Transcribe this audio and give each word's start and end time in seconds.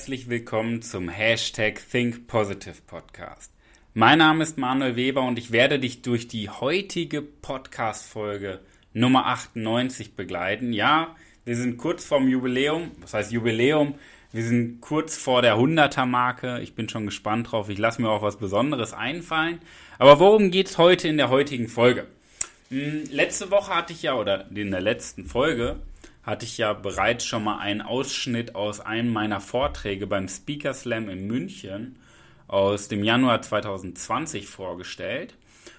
Herzlich 0.00 0.30
willkommen 0.30 0.80
zum 0.80 1.10
Hashtag 1.10 1.78
Think 1.90 2.26
Positive 2.26 2.76
Podcast. 2.86 3.52
Mein 3.92 4.16
Name 4.16 4.42
ist 4.42 4.56
Manuel 4.56 4.96
Weber 4.96 5.20
und 5.20 5.38
ich 5.38 5.52
werde 5.52 5.78
dich 5.78 6.00
durch 6.00 6.26
die 6.26 6.48
heutige 6.48 7.20
Podcast-Folge 7.20 8.60
Nummer 8.94 9.26
98 9.26 10.16
begleiten. 10.16 10.72
Ja, 10.72 11.14
wir 11.44 11.54
sind 11.54 11.76
kurz 11.76 12.06
vorm 12.06 12.28
Jubiläum. 12.28 12.92
Was 13.02 13.12
heißt 13.12 13.30
Jubiläum? 13.30 13.94
Wir 14.32 14.42
sind 14.42 14.80
kurz 14.80 15.18
vor 15.18 15.42
der 15.42 15.56
100er-Marke. 15.56 16.60
Ich 16.60 16.74
bin 16.74 16.88
schon 16.88 17.04
gespannt 17.04 17.52
drauf. 17.52 17.68
Ich 17.68 17.76
lasse 17.76 18.00
mir 18.00 18.08
auch 18.08 18.22
was 18.22 18.38
Besonderes 18.38 18.94
einfallen. 18.94 19.58
Aber 19.98 20.18
worum 20.18 20.50
geht 20.50 20.68
es 20.68 20.78
heute 20.78 21.08
in 21.08 21.18
der 21.18 21.28
heutigen 21.28 21.68
Folge? 21.68 22.06
Hm, 22.70 23.04
letzte 23.10 23.50
Woche 23.50 23.76
hatte 23.76 23.92
ich 23.92 24.00
ja, 24.00 24.14
oder 24.14 24.50
in 24.50 24.70
der 24.70 24.80
letzten 24.80 25.26
Folge, 25.26 25.76
hatte 26.30 26.46
ich 26.46 26.58
ja 26.58 26.72
bereits 26.72 27.26
schon 27.26 27.42
mal 27.42 27.58
einen 27.58 27.82
Ausschnitt 27.82 28.54
aus 28.54 28.78
einem 28.78 29.12
meiner 29.12 29.40
Vorträge 29.40 30.06
beim 30.06 30.28
Speaker 30.28 30.72
Slam 30.72 31.08
in 31.08 31.26
München 31.26 31.98
aus 32.46 32.86
dem 32.86 33.02
Januar 33.02 33.42
2020 33.42 34.46
vorgestellt. 34.46 35.34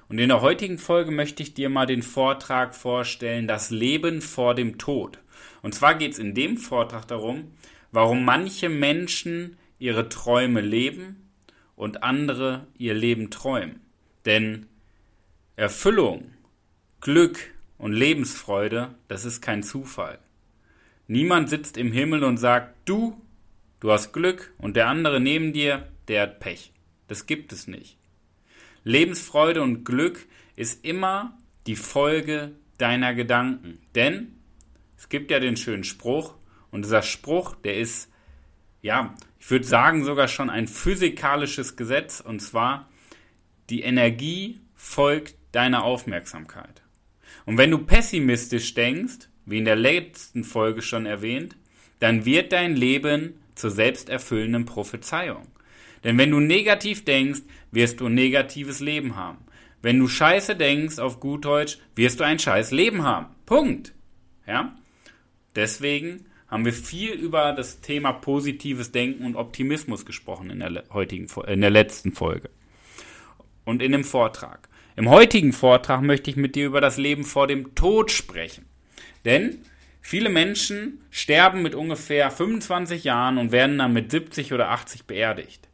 Und 0.09 0.19
in 0.19 0.27
der 0.27 0.41
heutigen 0.41 0.77
Folge 0.77 1.11
möchte 1.11 1.41
ich 1.41 1.53
dir 1.53 1.69
mal 1.69 1.85
den 1.85 2.03
Vortrag 2.03 2.75
vorstellen, 2.75 3.47
das 3.47 3.69
Leben 3.69 4.21
vor 4.21 4.53
dem 4.53 4.77
Tod. 4.77 5.20
Und 5.61 5.73
zwar 5.73 5.95
geht 5.95 6.11
es 6.11 6.20
in 6.20 6.35
dem 6.35 6.57
Vortrag 6.57 7.07
darum, 7.07 7.54
warum 7.93 8.26
manche 8.26 8.67
Menschen 8.67 9.55
ihre 9.79 10.09
Träume 10.09 10.59
leben 10.59 11.31
und 11.77 12.04
andere 12.04 12.67
ihr 12.77 12.93
Leben 12.93 13.31
träumen. 13.31 13.79
Denn 14.26 14.65
Erfüllung, 15.55 16.33
Glück 16.99 17.39
und 17.77 17.93
Lebensfreude, 17.93 18.95
das 19.07 19.23
ist 19.23 19.41
kein 19.41 19.63
Zufall. 19.63 20.20
Niemand 21.12 21.49
sitzt 21.49 21.76
im 21.76 21.91
Himmel 21.91 22.23
und 22.23 22.37
sagt, 22.37 22.87
du, 22.87 23.21
du 23.81 23.91
hast 23.91 24.13
Glück 24.13 24.54
und 24.57 24.77
der 24.77 24.87
andere 24.87 25.20
neben 25.20 25.51
dir, 25.51 25.90
der 26.07 26.21
hat 26.21 26.40
Pech. 26.40 26.71
Das 27.09 27.26
gibt 27.26 27.51
es 27.51 27.67
nicht. 27.67 27.98
Lebensfreude 28.85 29.62
und 29.62 29.84
Glück 29.84 30.26
ist 30.55 30.85
immer 30.85 31.37
die 31.67 31.76
Folge 31.76 32.54
deiner 32.77 33.13
Gedanken. 33.13 33.79
Denn 33.93 34.37
es 34.98 35.09
gibt 35.09 35.32
ja 35.32 35.41
den 35.41 35.57
schönen 35.57 35.84
Spruch 35.84 36.35
und 36.70 36.85
dieser 36.85 37.01
Spruch, 37.01 37.55
der 37.55 37.76
ist, 37.76 38.09
ja, 38.82 39.13
ich 39.37 39.51
würde 39.51 39.65
sagen 39.65 40.05
sogar 40.05 40.29
schon 40.29 40.49
ein 40.49 40.70
physikalisches 40.70 41.76
Gesetz 41.76 42.21
und 42.21 42.39
zwar, 42.39 42.89
die 43.70 43.82
Energie 43.82 44.62
folgt 44.76 45.35
deiner 45.51 45.84
Aufmerksamkeit. 45.84 46.84
Und 47.45 47.57
wenn 47.57 47.70
du 47.70 47.79
pessimistisch 47.79 48.76
denkst, 48.76 49.27
wie 49.45 49.57
in 49.57 49.65
der 49.65 49.75
letzten 49.75 50.43
Folge 50.43 50.81
schon 50.81 51.05
erwähnt, 51.05 51.55
dann 51.99 52.25
wird 52.25 52.51
dein 52.51 52.75
Leben 52.75 53.35
zur 53.55 53.70
selbsterfüllenden 53.70 54.65
Prophezeiung. 54.65 55.48
Denn 56.03 56.17
wenn 56.17 56.31
du 56.31 56.39
negativ 56.39 57.05
denkst, 57.05 57.41
wirst 57.71 57.99
du 57.99 58.07
ein 58.07 58.15
negatives 58.15 58.79
Leben 58.79 59.15
haben. 59.15 59.37
Wenn 59.81 59.99
du 59.99 60.07
scheiße 60.07 60.55
denkst, 60.55 60.99
auf 60.99 61.20
gut 61.20 61.45
Deutsch, 61.45 61.77
wirst 61.95 62.20
du 62.20 62.23
ein 62.23 62.39
scheiß 62.39 62.71
Leben 62.71 63.03
haben. 63.03 63.27
Punkt. 63.45 63.93
Ja? 64.47 64.75
Deswegen 65.55 66.25
haben 66.47 66.66
wir 66.66 66.73
viel 66.73 67.13
über 67.13 67.53
das 67.53 67.81
Thema 67.81 68.11
positives 68.11 68.91
Denken 68.91 69.25
und 69.25 69.35
Optimismus 69.35 70.05
gesprochen 70.05 70.49
in 70.49 70.59
der 70.59 70.83
heutigen, 70.91 71.27
in 71.47 71.61
der 71.61 71.69
letzten 71.69 72.11
Folge. 72.11 72.49
Und 73.63 73.81
in 73.81 73.91
dem 73.91 74.03
Vortrag. 74.03 74.67
Im 74.95 75.09
heutigen 75.09 75.53
Vortrag 75.53 76.01
möchte 76.01 76.29
ich 76.29 76.35
mit 76.35 76.55
dir 76.55 76.66
über 76.66 76.81
das 76.81 76.97
Leben 76.97 77.23
vor 77.23 77.47
dem 77.47 77.73
Tod 77.75 78.11
sprechen. 78.11 78.66
Denn 79.25 79.59
viele 80.01 80.29
Menschen 80.29 81.01
sterben 81.09 81.61
mit 81.61 81.75
ungefähr 81.75 82.31
25 82.31 83.03
Jahren 83.03 83.37
und 83.37 83.51
werden 83.51 83.77
dann 83.77 83.93
mit 83.93 84.11
70 84.11 84.53
oder 84.53 84.69
80 84.69 85.05
beerdigt. 85.05 85.69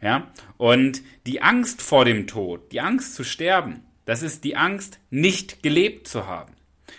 Ja? 0.00 0.30
Und 0.56 1.02
die 1.26 1.42
Angst 1.42 1.82
vor 1.82 2.04
dem 2.04 2.26
Tod, 2.26 2.72
die 2.72 2.80
Angst 2.80 3.14
zu 3.14 3.24
sterben, 3.24 3.82
das 4.04 4.22
ist 4.22 4.44
die 4.44 4.56
Angst, 4.56 4.98
nicht 5.10 5.62
gelebt 5.62 6.08
zu 6.08 6.26
haben. 6.26 6.54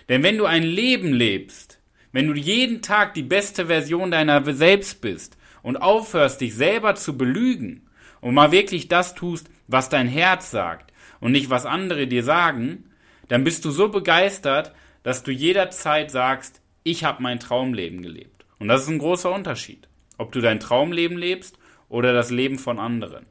Denn 0.09 0.23
wenn 0.23 0.37
du 0.37 0.45
ein 0.45 0.63
Leben 0.63 1.13
lebst, 1.13 1.79
wenn 2.11 2.27
du 2.27 2.33
jeden 2.33 2.81
Tag 2.81 3.13
die 3.13 3.23
beste 3.23 3.67
Version 3.67 4.11
deiner 4.11 4.43
selbst 4.53 5.01
bist 5.01 5.37
und 5.61 5.77
aufhörst, 5.77 6.41
dich 6.41 6.55
selber 6.55 6.95
zu 6.95 7.17
belügen 7.17 7.87
und 8.19 8.33
mal 8.33 8.51
wirklich 8.51 8.87
das 8.87 9.15
tust, 9.15 9.49
was 9.67 9.89
dein 9.89 10.07
Herz 10.07 10.51
sagt 10.51 10.91
und 11.19 11.31
nicht 11.31 11.49
was 11.49 11.65
andere 11.65 12.07
dir 12.07 12.23
sagen, 12.23 12.91
dann 13.29 13.43
bist 13.43 13.63
du 13.63 13.71
so 13.71 13.89
begeistert, 13.89 14.73
dass 15.03 15.23
du 15.23 15.31
jederzeit 15.31 16.11
sagst, 16.11 16.61
ich 16.83 17.03
habe 17.03 17.23
mein 17.23 17.39
Traumleben 17.39 18.01
gelebt. 18.01 18.45
Und 18.59 18.67
das 18.67 18.83
ist 18.83 18.89
ein 18.89 18.99
großer 18.99 19.31
Unterschied, 19.31 19.87
ob 20.17 20.31
du 20.31 20.41
dein 20.41 20.59
Traumleben 20.59 21.17
lebst 21.17 21.57
oder 21.89 22.13
das 22.13 22.31
Leben 22.31 22.59
von 22.59 22.79
anderen. 22.79 23.25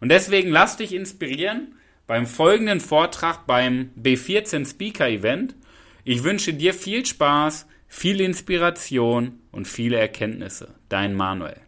Und 0.00 0.10
deswegen 0.10 0.50
lass 0.50 0.76
dich 0.76 0.92
inspirieren 0.92 1.74
beim 2.06 2.26
folgenden 2.26 2.80
Vortrag 2.80 3.46
beim 3.46 3.90
B14 4.00 4.68
Speaker 4.68 5.08
Event. 5.08 5.54
Ich 6.04 6.22
wünsche 6.22 6.54
dir 6.54 6.74
viel 6.74 7.04
Spaß, 7.04 7.66
viel 7.88 8.20
Inspiration 8.20 9.40
und 9.50 9.66
viele 9.66 9.98
Erkenntnisse. 9.98 10.74
Dein 10.88 11.14
Manuel. 11.14 11.65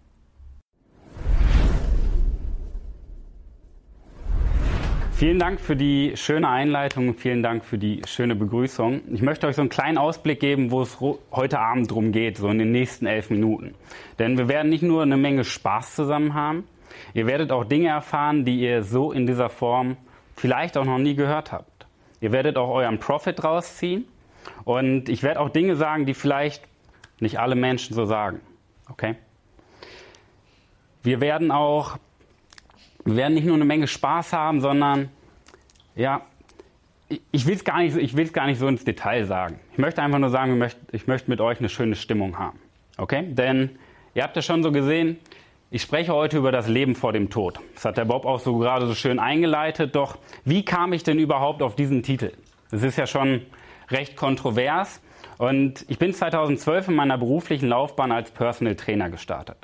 Vielen 5.18 5.40
Dank 5.40 5.58
für 5.58 5.74
die 5.74 6.12
schöne 6.14 6.48
Einleitung 6.48 7.12
vielen 7.12 7.42
Dank 7.42 7.64
für 7.64 7.76
die 7.76 8.02
schöne 8.06 8.36
Begrüßung. 8.36 9.00
Ich 9.10 9.20
möchte 9.20 9.48
euch 9.48 9.56
so 9.56 9.62
einen 9.62 9.68
kleinen 9.68 9.98
Ausblick 9.98 10.38
geben, 10.38 10.70
wo 10.70 10.80
es 10.80 11.00
heute 11.00 11.58
Abend 11.58 11.90
drum 11.90 12.12
geht, 12.12 12.36
so 12.36 12.46
in 12.46 12.60
den 12.60 12.70
nächsten 12.70 13.04
elf 13.06 13.28
Minuten. 13.28 13.74
Denn 14.20 14.38
wir 14.38 14.46
werden 14.46 14.70
nicht 14.70 14.84
nur 14.84 15.02
eine 15.02 15.16
Menge 15.16 15.42
Spaß 15.42 15.96
zusammen 15.96 16.34
haben, 16.34 16.68
ihr 17.14 17.26
werdet 17.26 17.50
auch 17.50 17.64
Dinge 17.64 17.88
erfahren, 17.88 18.44
die 18.44 18.60
ihr 18.60 18.84
so 18.84 19.10
in 19.10 19.26
dieser 19.26 19.48
Form 19.48 19.96
vielleicht 20.36 20.76
auch 20.76 20.84
noch 20.84 20.98
nie 20.98 21.16
gehört 21.16 21.50
habt. 21.50 21.88
Ihr 22.20 22.30
werdet 22.30 22.56
auch 22.56 22.70
euren 22.70 23.00
Profit 23.00 23.42
rausziehen 23.42 24.04
und 24.62 25.08
ich 25.08 25.24
werde 25.24 25.40
auch 25.40 25.48
Dinge 25.48 25.74
sagen, 25.74 26.06
die 26.06 26.14
vielleicht 26.14 26.62
nicht 27.18 27.40
alle 27.40 27.56
Menschen 27.56 27.92
so 27.92 28.04
sagen. 28.04 28.40
Okay? 28.88 29.16
Wir 31.02 31.20
werden 31.20 31.50
auch 31.50 31.98
wir 33.08 33.16
werden 33.16 33.34
nicht 33.34 33.46
nur 33.46 33.54
eine 33.54 33.64
Menge 33.64 33.86
Spaß 33.86 34.34
haben, 34.34 34.60
sondern 34.60 35.08
ja, 35.96 36.20
ich 37.32 37.46
will 37.46 37.54
es 37.54 37.64
gar, 37.64 37.80
nicht, 37.80 38.32
gar 38.34 38.46
nicht 38.46 38.58
so 38.58 38.68
ins 38.68 38.84
Detail 38.84 39.24
sagen. 39.24 39.58
Ich 39.72 39.78
möchte 39.78 40.02
einfach 40.02 40.18
nur 40.18 40.28
sagen, 40.28 40.52
ich 40.52 40.58
möchte, 40.58 40.80
ich 40.92 41.06
möchte 41.06 41.30
mit 41.30 41.40
euch 41.40 41.58
eine 41.58 41.70
schöne 41.70 41.96
Stimmung 41.96 42.38
haben. 42.38 42.58
Okay? 42.98 43.24
Denn 43.26 43.70
ihr 44.14 44.22
habt 44.22 44.36
ja 44.36 44.42
schon 44.42 44.62
so 44.62 44.72
gesehen, 44.72 45.18
ich 45.70 45.80
spreche 45.80 46.12
heute 46.12 46.36
über 46.36 46.52
das 46.52 46.68
Leben 46.68 46.94
vor 46.94 47.14
dem 47.14 47.30
Tod. 47.30 47.60
Das 47.74 47.86
hat 47.86 47.96
der 47.96 48.04
Bob 48.04 48.26
auch 48.26 48.40
so 48.40 48.58
gerade 48.58 48.86
so 48.86 48.94
schön 48.94 49.18
eingeleitet. 49.18 49.96
Doch 49.96 50.18
wie 50.44 50.64
kam 50.64 50.92
ich 50.92 51.02
denn 51.02 51.18
überhaupt 51.18 51.62
auf 51.62 51.76
diesen 51.76 52.02
Titel? 52.02 52.32
Das 52.70 52.82
ist 52.82 52.98
ja 52.98 53.06
schon 53.06 53.40
recht 53.90 54.16
kontrovers. 54.16 55.00
Und 55.38 55.86
ich 55.88 55.98
bin 55.98 56.12
2012 56.12 56.88
in 56.88 56.94
meiner 56.94 57.16
beruflichen 57.16 57.68
Laufbahn 57.68 58.12
als 58.12 58.30
Personal 58.30 58.76
Trainer 58.76 59.08
gestartet. 59.08 59.56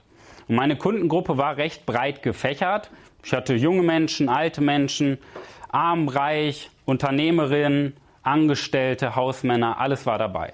Und 0.49 0.57
meine 0.57 0.77
Kundengruppe 0.77 1.37
war 1.37 1.59
recht 1.59 1.85
breit 1.87 2.23
gefächert. 2.23 2.91
Ich 3.25 3.33
hatte 3.33 3.55
junge 3.55 3.83
Menschen, 3.83 4.29
alte 4.29 4.61
Menschen, 4.61 5.19
arm, 5.71 6.09
reich, 6.09 6.71
Unternehmerinnen, 6.85 7.95
Angestellte, 8.23 9.17
Hausmänner, 9.17 9.79
alles 9.79 10.05
war 10.05 10.19
dabei. 10.19 10.53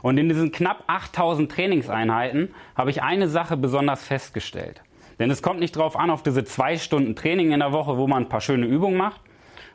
Und 0.00 0.16
in 0.18 0.28
diesen 0.28 0.52
knapp 0.52 0.84
8000 0.86 1.50
Trainingseinheiten 1.50 2.54
habe 2.76 2.90
ich 2.90 3.02
eine 3.02 3.28
Sache 3.28 3.56
besonders 3.56 4.04
festgestellt. 4.04 4.80
Denn 5.18 5.30
es 5.30 5.42
kommt 5.42 5.60
nicht 5.60 5.76
darauf 5.76 5.96
an, 5.96 6.10
auf 6.10 6.22
diese 6.22 6.44
zwei 6.44 6.76
Stunden 6.76 7.16
Training 7.16 7.52
in 7.52 7.60
der 7.60 7.72
Woche, 7.72 7.98
wo 7.98 8.06
man 8.06 8.24
ein 8.24 8.28
paar 8.28 8.40
schöne 8.40 8.66
Übungen 8.66 8.96
macht, 8.96 9.20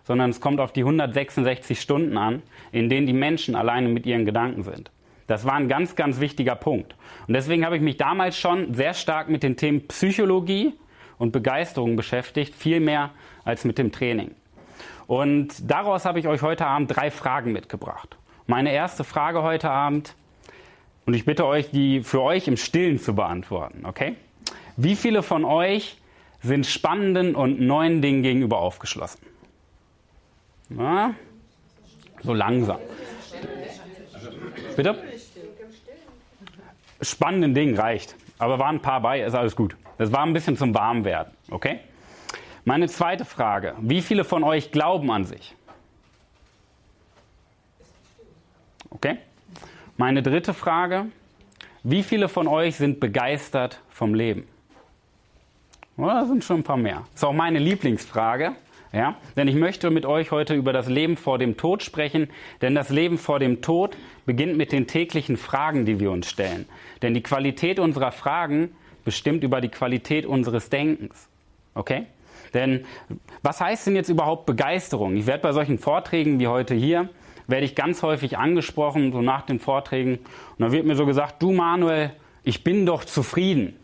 sondern 0.03 0.29
es 0.29 0.39
kommt 0.41 0.59
auf 0.59 0.71
die 0.71 0.81
166 0.81 1.79
Stunden 1.79 2.17
an, 2.17 2.41
in 2.71 2.89
denen 2.89 3.05
die 3.05 3.13
Menschen 3.13 3.55
alleine 3.55 3.89
mit 3.89 4.05
ihren 4.05 4.25
Gedanken 4.25 4.63
sind. 4.63 4.91
Das 5.27 5.45
war 5.45 5.53
ein 5.53 5.67
ganz, 5.67 5.95
ganz 5.95 6.19
wichtiger 6.19 6.55
Punkt. 6.55 6.95
Und 7.27 7.33
deswegen 7.33 7.65
habe 7.65 7.75
ich 7.75 7.81
mich 7.81 7.97
damals 7.97 8.37
schon 8.37 8.73
sehr 8.73 8.93
stark 8.93 9.29
mit 9.29 9.43
den 9.43 9.57
Themen 9.57 9.87
Psychologie 9.87 10.73
und 11.19 11.31
Begeisterung 11.31 11.95
beschäftigt, 11.95 12.55
viel 12.55 12.79
mehr 12.79 13.11
als 13.45 13.65
mit 13.65 13.77
dem 13.77 13.91
Training. 13.91 14.31
Und 15.05 15.69
daraus 15.69 16.05
habe 16.05 16.19
ich 16.19 16.27
euch 16.27 16.41
heute 16.41 16.65
Abend 16.65 16.95
drei 16.95 17.11
Fragen 17.11 17.51
mitgebracht. 17.51 18.17
Meine 18.47 18.71
erste 18.71 19.03
Frage 19.03 19.43
heute 19.43 19.69
Abend, 19.69 20.15
und 21.05 21.13
ich 21.13 21.25
bitte 21.25 21.45
euch, 21.45 21.71
die 21.71 22.01
für 22.01 22.21
euch 22.21 22.47
im 22.47 22.57
Stillen 22.57 22.99
zu 22.99 23.15
beantworten, 23.15 23.85
okay? 23.85 24.15
Wie 24.77 24.95
viele 24.95 25.23
von 25.23 25.43
euch 25.43 25.97
sind 26.41 26.65
spannenden 26.65 27.35
und 27.35 27.59
neuen 27.59 28.01
Dingen 28.01 28.23
gegenüber 28.23 28.59
aufgeschlossen? 28.59 29.19
Na, 30.69 31.15
so 32.21 32.33
langsam. 32.33 32.77
Bitte? 34.75 35.03
Spannenden 37.01 37.53
Dingen 37.53 37.75
reicht. 37.75 38.15
Aber 38.37 38.59
waren 38.59 38.75
ein 38.75 38.81
paar 38.81 39.01
bei, 39.01 39.21
ist 39.21 39.33
alles 39.33 39.55
gut. 39.55 39.75
Das 39.99 40.13
war 40.13 40.25
ein 40.25 40.31
bisschen 40.31 40.55
zum 40.55 40.73
Warmwerden, 40.73 41.33
okay? 41.51 41.79
Meine 42.63 42.87
zweite 42.87 43.25
Frage. 43.25 43.75
Wie 43.81 44.01
viele 44.01 44.23
von 44.23 44.45
euch 44.45 44.71
glauben 44.71 45.11
an 45.11 45.25
sich? 45.25 45.53
Okay? 48.89 49.17
Meine 49.97 50.23
dritte 50.23 50.53
Frage. 50.53 51.07
wie 51.83 52.03
viele 52.03 52.29
von 52.29 52.47
euch 52.47 52.77
sind 52.77 53.01
begeistert 53.01 53.81
vom 53.89 54.13
Leben? 54.13 54.47
Oder 55.97 56.25
sind 56.27 56.45
schon 56.45 56.61
ein 56.61 56.63
paar 56.63 56.77
mehr? 56.77 57.03
Das 57.11 57.15
ist 57.15 57.23
auch 57.25 57.33
meine 57.33 57.59
Lieblingsfrage. 57.59 58.53
Ja? 58.93 59.17
Denn 59.35 59.49
ich 59.49 59.55
möchte 59.55 59.89
mit 59.89 60.05
euch 60.05 60.31
heute 60.31 60.55
über 60.55 60.71
das 60.71 60.87
Leben 60.87 61.17
vor 61.17 61.37
dem 61.37 61.57
Tod 61.57 61.83
sprechen, 61.83 62.29
denn 62.61 62.73
das 62.73 62.89
Leben 62.89 63.17
vor 63.17 63.39
dem 63.39 63.61
Tod 63.61 63.97
beginnt 64.25 64.55
mit 64.55 64.71
den 64.71 64.87
täglichen 64.87 65.35
Fragen, 65.35 65.85
die 65.85 65.99
wir 65.99 66.11
uns 66.11 66.29
stellen. 66.29 66.69
Denn 67.01 67.13
die 67.13 67.23
Qualität 67.23 67.79
unserer 67.79 68.13
Fragen 68.13 68.71
bestimmt 69.09 69.43
über 69.43 69.59
die 69.59 69.69
Qualität 69.69 70.27
unseres 70.27 70.69
Denkens. 70.69 71.27
Okay? 71.73 72.05
Denn 72.53 72.85
was 73.41 73.59
heißt 73.59 73.87
denn 73.87 73.95
jetzt 73.95 74.09
überhaupt 74.09 74.45
Begeisterung? 74.45 75.15
Ich 75.15 75.25
werde 75.25 75.41
bei 75.41 75.51
solchen 75.51 75.79
Vorträgen 75.79 76.39
wie 76.39 76.45
heute 76.45 76.75
hier, 76.75 77.09
werde 77.47 77.65
ich 77.65 77.73
ganz 77.73 78.03
häufig 78.03 78.37
angesprochen, 78.37 79.11
so 79.11 79.23
nach 79.23 79.47
den 79.47 79.59
Vorträgen. 79.59 80.17
Und 80.17 80.59
dann 80.59 80.71
wird 80.71 80.85
mir 80.85 80.95
so 80.95 81.07
gesagt, 81.07 81.41
du 81.41 81.51
Manuel, 81.51 82.11
ich 82.43 82.63
bin 82.63 82.85
doch 82.85 83.03
zufrieden. 83.03 83.75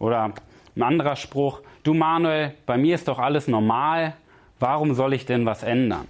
Oder 0.00 0.32
ein 0.74 0.82
anderer 0.82 1.14
Spruch, 1.14 1.60
du 1.84 1.94
Manuel, 1.94 2.52
bei 2.66 2.76
mir 2.76 2.96
ist 2.96 3.06
doch 3.06 3.20
alles 3.20 3.46
normal, 3.46 4.14
warum 4.58 4.94
soll 4.94 5.12
ich 5.12 5.26
denn 5.26 5.46
was 5.46 5.62
ändern? 5.62 6.08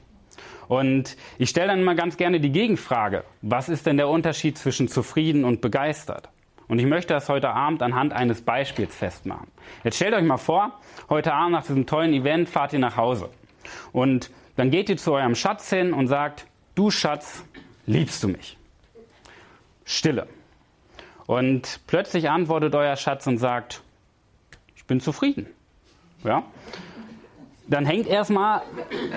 Und 0.67 1.19
ich 1.37 1.51
stelle 1.51 1.69
dann 1.69 1.85
mal 1.85 1.95
ganz 1.95 2.17
gerne 2.17 2.41
die 2.41 2.53
Gegenfrage, 2.53 3.25
was 3.43 3.69
ist 3.69 3.85
denn 3.85 3.99
der 3.99 4.09
Unterschied 4.09 4.57
zwischen 4.57 4.89
zufrieden 4.89 5.45
und 5.45 5.61
begeistert? 5.61 6.31
Und 6.69 6.79
ich 6.79 6.87
möchte 6.87 7.15
das 7.15 7.29
heute 7.29 7.51
Abend 7.51 7.83
anhand 7.83 8.13
eines 8.13 8.43
Beispiels 8.43 8.95
festmachen. 8.95 9.47
Jetzt 9.85 9.97
stellt 9.97 10.15
euch 10.15 10.25
mal 10.25 10.37
vor, 10.37 10.73
heute 11.09 11.33
Abend 11.33 11.53
nach 11.53 11.63
diesem 11.63 11.87
tollen 11.87 12.13
Event 12.13 12.49
fahrt 12.49 12.73
ihr 12.73 12.79
nach 12.79 12.97
Hause. 12.97 13.31
Und 13.93 14.31
dann 14.57 14.71
geht 14.71 14.89
ihr 14.89 14.97
zu 14.97 15.13
eurem 15.13 15.35
Schatz 15.35 15.71
hin 15.71 15.93
und 15.93 16.09
sagt, 16.09 16.47
du 16.75 16.91
Schatz, 16.91 17.45
liebst 17.87 18.23
du 18.23 18.29
mich? 18.29 18.57
Stille. 19.85 20.27
Und 21.27 21.81
plötzlich 21.87 22.31
antwortet 22.31 22.75
euer 22.75 22.97
Schatz 22.97 23.27
und 23.27 23.39
sagt, 23.39 23.83
ich 24.75 24.85
bin 24.85 25.01
zufrieden. 25.01 25.47
Ja? 26.25 26.43
Dann 27.69 27.85
hängt 27.87 28.07
erstmal, 28.07 28.63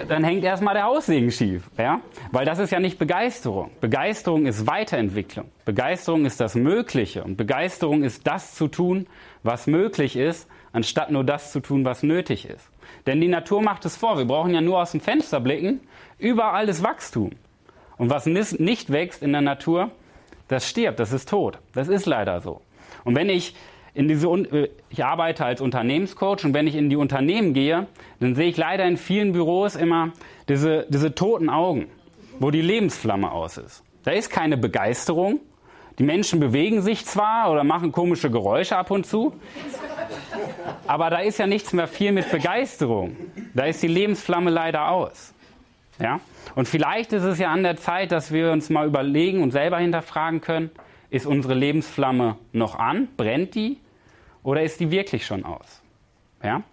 dann 0.08 0.24
hängt 0.24 0.44
erstmal 0.44 0.74
der 0.74 0.86
Haussegen 0.86 1.32
schief, 1.32 1.70
ja? 1.78 2.02
Weil 2.32 2.46
das 2.46 2.60
ist 2.60 2.72
ja 2.72 2.80
nicht 2.80 2.98
Begeisterung. 2.98 3.72
Begeisterung 3.80 4.46
ist 4.46 4.66
Weiterentwicklung. 4.66 5.50
Begeisterung 5.66 6.26
ist 6.26 6.40
das 6.40 6.56
Mögliche 6.56 7.24
und 7.24 7.38
Begeisterung 7.38 8.04
ist 8.04 8.26
das 8.26 8.56
zu 8.56 8.68
tun, 8.68 9.08
was 9.44 9.68
möglich 9.68 10.16
ist, 10.16 10.48
anstatt 10.74 11.12
nur 11.12 11.24
das 11.24 11.52
zu 11.52 11.60
tun, 11.60 11.86
was 11.86 12.04
nötig 12.04 12.48
ist. 12.48 12.70
Denn 13.06 13.22
die 13.22 13.28
Natur 13.28 13.62
macht 13.62 13.86
es 13.86 13.96
vor. 13.96 14.18
Wir 14.18 14.26
brauchen 14.26 14.54
ja 14.54 14.62
nur 14.62 14.82
aus 14.82 14.92
dem 14.92 15.02
Fenster 15.02 15.40
blicken. 15.40 15.82
Überall 16.18 16.68
ist 16.70 16.84
Wachstum. 16.84 17.32
Und 17.98 18.10
was 18.10 18.26
nicht 18.26 18.92
wächst 18.92 19.22
in 19.22 19.32
der 19.32 19.42
Natur, 19.42 19.92
das 20.48 20.68
stirbt, 20.68 21.00
das 21.00 21.14
ist 21.14 21.30
tot. 21.30 21.60
Das 21.74 21.88
ist 21.88 22.06
leider 22.06 22.42
so. 22.42 22.62
Und 23.04 23.16
wenn 23.16 23.30
ich 23.30 23.56
in 23.94 24.08
diese, 24.08 24.28
äh, 24.28 24.70
ich 24.90 25.04
arbeite 25.04 25.46
als 25.46 25.62
Unternehmenscoach 25.62 26.46
und 26.46 26.54
wenn 26.54 26.68
ich 26.68 26.76
in 26.76 26.90
die 26.90 26.96
Unternehmen 26.96 27.54
gehe, 27.54 27.88
dann 28.20 28.36
sehe 28.36 28.50
ich 28.50 28.58
leider 28.58 28.86
in 28.86 28.98
vielen 28.98 29.32
Büros 29.32 29.76
immer 29.76 30.12
diese, 30.48 30.86
diese 30.90 31.16
toten 31.16 31.50
Augen, 31.50 31.88
wo 32.40 32.52
die 32.52 32.62
Lebensflamme 32.62 33.32
aus 33.32 33.58
ist. 33.58 33.84
Da 34.04 34.12
ist 34.12 34.30
keine 34.30 34.58
Begeisterung. 34.58 35.40
Die 35.98 36.04
Menschen 36.04 36.40
bewegen 36.40 36.82
sich 36.82 37.06
zwar 37.06 37.52
oder 37.52 37.66
machen 37.66 37.92
komische 37.92 38.32
Geräusche 38.32 38.78
ab 38.78 38.90
und 38.90 39.06
zu, 39.06 39.34
aber 40.88 41.10
da 41.10 41.20
ist 41.20 41.40
ja 41.40 41.46
nichts 41.46 41.74
mehr 41.74 41.88
viel 41.88 42.14
mit 42.14 42.32
Begeisterung. 42.32 43.18
Da 43.54 43.66
ist 43.66 43.84
die 43.84 43.88
Lebensflamme 43.88 44.50
leider 44.50 44.90
aus. 44.90 45.34
Ja? 46.00 46.22
Und 46.56 46.68
vielleicht 46.68 47.14
ist 47.14 47.24
es 47.24 47.38
ja 47.38 47.52
an 47.52 47.64
der 47.64 47.78
Zeit, 47.78 48.12
dass 48.12 48.32
wir 48.32 48.52
uns 48.52 48.70
mal 48.70 48.88
überlegen 48.88 49.44
und 49.44 49.52
selber 49.52 49.78
hinterfragen 49.78 50.42
können, 50.42 50.72
ist 51.10 51.26
unsere 51.26 51.54
Lebensflamme 51.54 52.38
noch 52.52 52.76
an? 52.76 53.08
Brennt 53.18 53.56
die? 53.56 53.80
Oder 54.44 54.64
ist 54.64 54.80
die 54.80 54.92
wirklich 54.92 55.26
schon 55.26 55.46
aus? 55.46 55.82
Ja? 56.44 56.64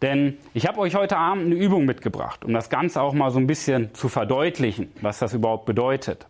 Denn 0.00 0.38
ich 0.54 0.66
habe 0.66 0.78
euch 0.78 0.94
heute 0.94 1.16
Abend 1.16 1.46
eine 1.46 1.56
Übung 1.56 1.84
mitgebracht, 1.84 2.44
um 2.44 2.52
das 2.52 2.70
Ganze 2.70 3.02
auch 3.02 3.12
mal 3.12 3.30
so 3.30 3.38
ein 3.38 3.46
bisschen 3.46 3.94
zu 3.94 4.08
verdeutlichen, 4.08 4.92
was 5.00 5.18
das 5.18 5.34
überhaupt 5.34 5.66
bedeutet. 5.66 6.26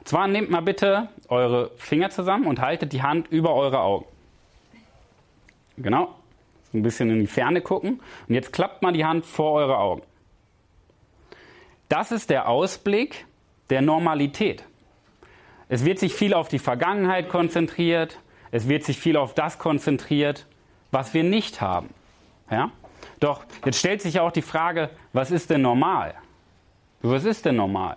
Und 0.00 0.08
zwar 0.08 0.26
nehmt 0.26 0.50
mal 0.50 0.62
bitte 0.62 1.08
eure 1.28 1.70
Finger 1.76 2.10
zusammen 2.10 2.46
und 2.46 2.60
haltet 2.60 2.92
die 2.92 3.02
Hand 3.02 3.28
über 3.28 3.54
eure 3.54 3.80
Augen. 3.80 4.06
Genau. 5.76 6.14
So 6.72 6.78
ein 6.78 6.82
bisschen 6.82 7.10
in 7.10 7.20
die 7.20 7.26
Ferne 7.26 7.60
gucken. 7.60 8.00
Und 8.28 8.34
jetzt 8.34 8.52
klappt 8.52 8.82
mal 8.82 8.92
die 8.92 9.04
Hand 9.04 9.24
vor 9.26 9.52
eure 9.52 9.78
Augen. 9.78 10.02
Das 11.88 12.10
ist 12.10 12.30
der 12.30 12.48
Ausblick 12.48 13.26
der 13.70 13.80
Normalität. 13.82 14.64
Es 15.68 15.84
wird 15.84 15.98
sich 15.98 16.14
viel 16.14 16.34
auf 16.34 16.48
die 16.48 16.58
Vergangenheit 16.58 17.28
konzentriert. 17.28 18.18
Es 18.50 18.68
wird 18.68 18.84
sich 18.84 18.98
viel 18.98 19.16
auf 19.16 19.34
das 19.34 19.58
konzentriert, 19.58 20.46
was 20.90 21.14
wir 21.14 21.24
nicht 21.24 21.60
haben. 21.60 21.90
Ja? 22.50 22.70
Doch 23.20 23.44
jetzt 23.64 23.78
stellt 23.78 24.02
sich 24.02 24.20
auch 24.20 24.32
die 24.32 24.42
Frage, 24.42 24.90
was 25.12 25.30
ist 25.30 25.50
denn 25.50 25.62
normal? 25.62 26.14
Was 27.02 27.24
ist 27.24 27.44
denn 27.44 27.56
normal? 27.56 27.96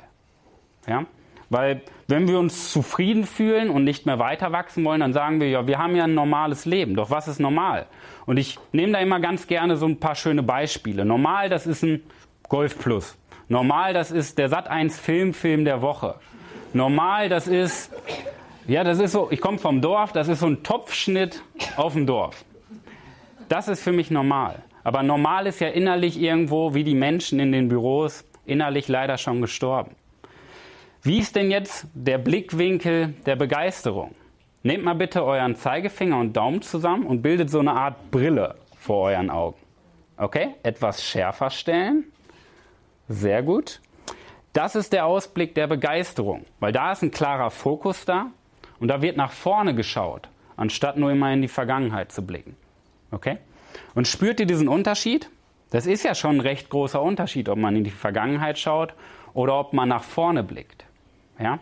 Ja? 0.88 1.06
Weil 1.50 1.82
wenn 2.08 2.28
wir 2.28 2.40
uns 2.40 2.72
zufrieden 2.72 3.26
fühlen 3.26 3.70
und 3.70 3.84
nicht 3.84 4.06
mehr 4.06 4.20
weiter 4.20 4.52
wachsen 4.52 4.84
wollen, 4.84 5.00
dann 5.00 5.14
sagen 5.14 5.40
wir 5.40 5.50
ja, 5.50 5.68
wir 5.68 5.78
haben 5.78 5.96
ja 5.96 6.04
ein 6.04 6.14
normales 6.14 6.66
Leben. 6.66 6.96
Doch 6.96 7.10
was 7.10 7.28
ist 7.28 7.40
normal? 7.40 7.86
Und 8.26 8.38
ich 8.38 8.60
nehme 8.72 8.94
da 8.94 9.00
immer 9.00 9.20
ganz 9.20 9.48
gerne 9.48 9.78
so 9.78 9.86
ein 9.86 10.00
paar 10.00 10.16
schöne 10.16 10.44
Beispiele. 10.44 11.06
Normal, 11.06 11.50
das 11.50 11.68
ist 11.68 11.84
ein 11.84 12.04
Golf 12.50 12.78
Plus. 12.80 13.18
Normal, 13.48 13.94
das 13.94 14.12
ist 14.12 14.38
der 14.38 14.50
Sat 14.50 14.68
1 14.68 15.00
Filmfilm 15.00 15.64
der 15.64 15.82
Woche. 15.82 16.16
Normal, 16.78 17.28
das 17.28 17.48
ist, 17.48 17.92
ja, 18.68 18.84
das 18.84 19.00
ist 19.00 19.12
so, 19.12 19.30
ich 19.32 19.42
komme 19.42 19.58
vom 19.58 19.82
Dorf, 19.82 20.12
das 20.12 20.28
ist 20.28 20.42
so 20.42 20.46
ein 20.46 20.62
Topfschnitt 20.62 21.42
auf 21.76 21.94
dem 21.94 22.06
Dorf. 22.06 22.46
Das 23.50 23.68
ist 23.68 23.82
für 23.82 23.92
mich 23.92 24.12
normal. 24.12 24.62
Aber 24.84 25.02
normal 25.02 25.48
ist 25.48 25.60
ja 25.60 25.70
innerlich 25.70 26.22
irgendwo, 26.22 26.76
wie 26.76 26.84
die 26.84 26.94
Menschen 26.94 27.40
in 27.40 27.52
den 27.52 27.68
Büros, 27.68 28.24
innerlich 28.46 28.88
leider 28.88 29.18
schon 29.18 29.42
gestorben. 29.42 29.96
Wie 31.02 31.18
ist 31.18 31.36
denn 31.36 31.50
jetzt 31.50 31.88
der 31.96 32.20
Blickwinkel 32.20 33.16
der 33.26 33.36
Begeisterung? 33.38 34.14
Nehmt 34.62 34.84
mal 34.84 34.94
bitte 34.94 35.26
euren 35.26 35.56
Zeigefinger 35.56 36.20
und 36.20 36.38
Daumen 36.38 36.62
zusammen 36.62 37.08
und 37.08 37.24
bildet 37.24 37.50
so 37.50 37.60
eine 37.60 37.74
Art 37.74 38.12
Brille 38.12 38.54
vor 38.78 39.10
euren 39.10 39.32
Augen. 39.32 39.58
Okay? 40.16 40.50
Etwas 40.62 41.04
schärfer 41.04 41.50
stellen. 41.50 42.04
Sehr 43.08 43.42
gut. 43.42 43.82
Das 44.58 44.74
ist 44.74 44.92
der 44.92 45.06
Ausblick 45.06 45.54
der 45.54 45.68
Begeisterung, 45.68 46.44
weil 46.60 46.72
da 46.72 46.92
ist 46.92 47.04
ein 47.04 47.12
klarer 47.12 47.52
Fokus 47.52 48.06
da 48.06 48.32
und 48.80 48.88
da 48.88 49.04
wird 49.04 49.16
nach 49.16 49.32
vorne 49.32 49.76
geschaut, 49.76 50.30
anstatt 50.56 50.98
nur 50.98 51.12
immer 51.12 51.32
in 51.32 51.44
die 51.44 51.48
Vergangenheit 51.48 52.12
zu 52.12 52.26
blicken. 52.26 52.56
Okay? 53.12 53.38
Und 53.94 54.08
spürt 54.08 54.40
ihr 54.40 54.48
diesen 54.48 54.68
Unterschied? 54.68 55.30
Das 55.70 55.86
ist 55.86 56.02
ja 56.04 56.16
schon 56.16 56.38
ein 56.38 56.40
recht 56.40 56.72
großer 56.72 57.00
Unterschied, 57.00 57.50
ob 57.50 57.60
man 57.60 57.76
in 57.76 57.84
die 57.84 57.92
Vergangenheit 57.92 58.58
schaut 58.58 58.96
oder 59.36 59.60
ob 59.60 59.74
man 59.74 59.90
nach 59.90 60.04
vorne 60.04 60.44
blickt. 60.44 60.86
Ja? 61.38 61.60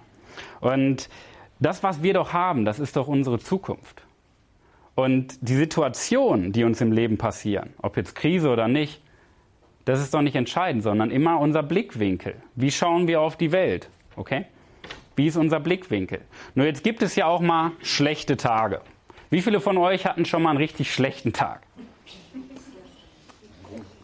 Und 0.62 1.10
das, 1.60 1.84
was 1.84 2.02
wir 2.02 2.14
doch 2.14 2.32
haben, 2.32 2.64
das 2.64 2.80
ist 2.80 2.96
doch 2.96 3.10
unsere 3.10 3.40
Zukunft. 3.40 4.04
Und 4.96 5.36
die 5.42 5.56
Situationen, 5.56 6.54
die 6.54 6.64
uns 6.64 6.80
im 6.80 6.94
Leben 6.94 7.18
passieren, 7.18 7.74
ob 7.82 7.98
jetzt 7.98 8.16
Krise 8.16 8.50
oder 8.50 8.70
nicht, 8.70 9.02
das 9.86 10.01
ist 10.01 10.13
doch 10.13 10.22
nicht 10.22 10.36
entscheidend, 10.36 10.84
sondern 10.84 11.12
immer 11.12 11.39
unser 11.39 11.63
Blickwinkel. 11.63 12.36
Wie 12.56 12.72
schauen 12.72 13.08
wir 13.08 13.22
auf 13.22 13.38
die 13.38 13.51
Welt? 13.51 13.89
Okay? 14.15 14.46
Wie 15.15 15.27
ist 15.27 15.38
unser 15.38 15.60
Blickwinkel? 15.60 16.22
Nur 16.56 16.65
jetzt 16.65 16.84
gibt 16.84 17.01
es 17.01 17.15
ja 17.15 17.27
auch 17.27 17.39
mal 17.39 17.72
schlechte 17.82 18.36
Tage. 18.36 18.82
Wie 19.30 19.42
viele 19.42 19.60
von 19.60 19.77
euch 19.77 20.06
hatten 20.06 20.25
schon 20.25 20.42
mal 20.42 20.50
einen 20.50 20.58
richtig 20.58 20.94
schlechten 20.94 21.34
Tag? 21.34 21.62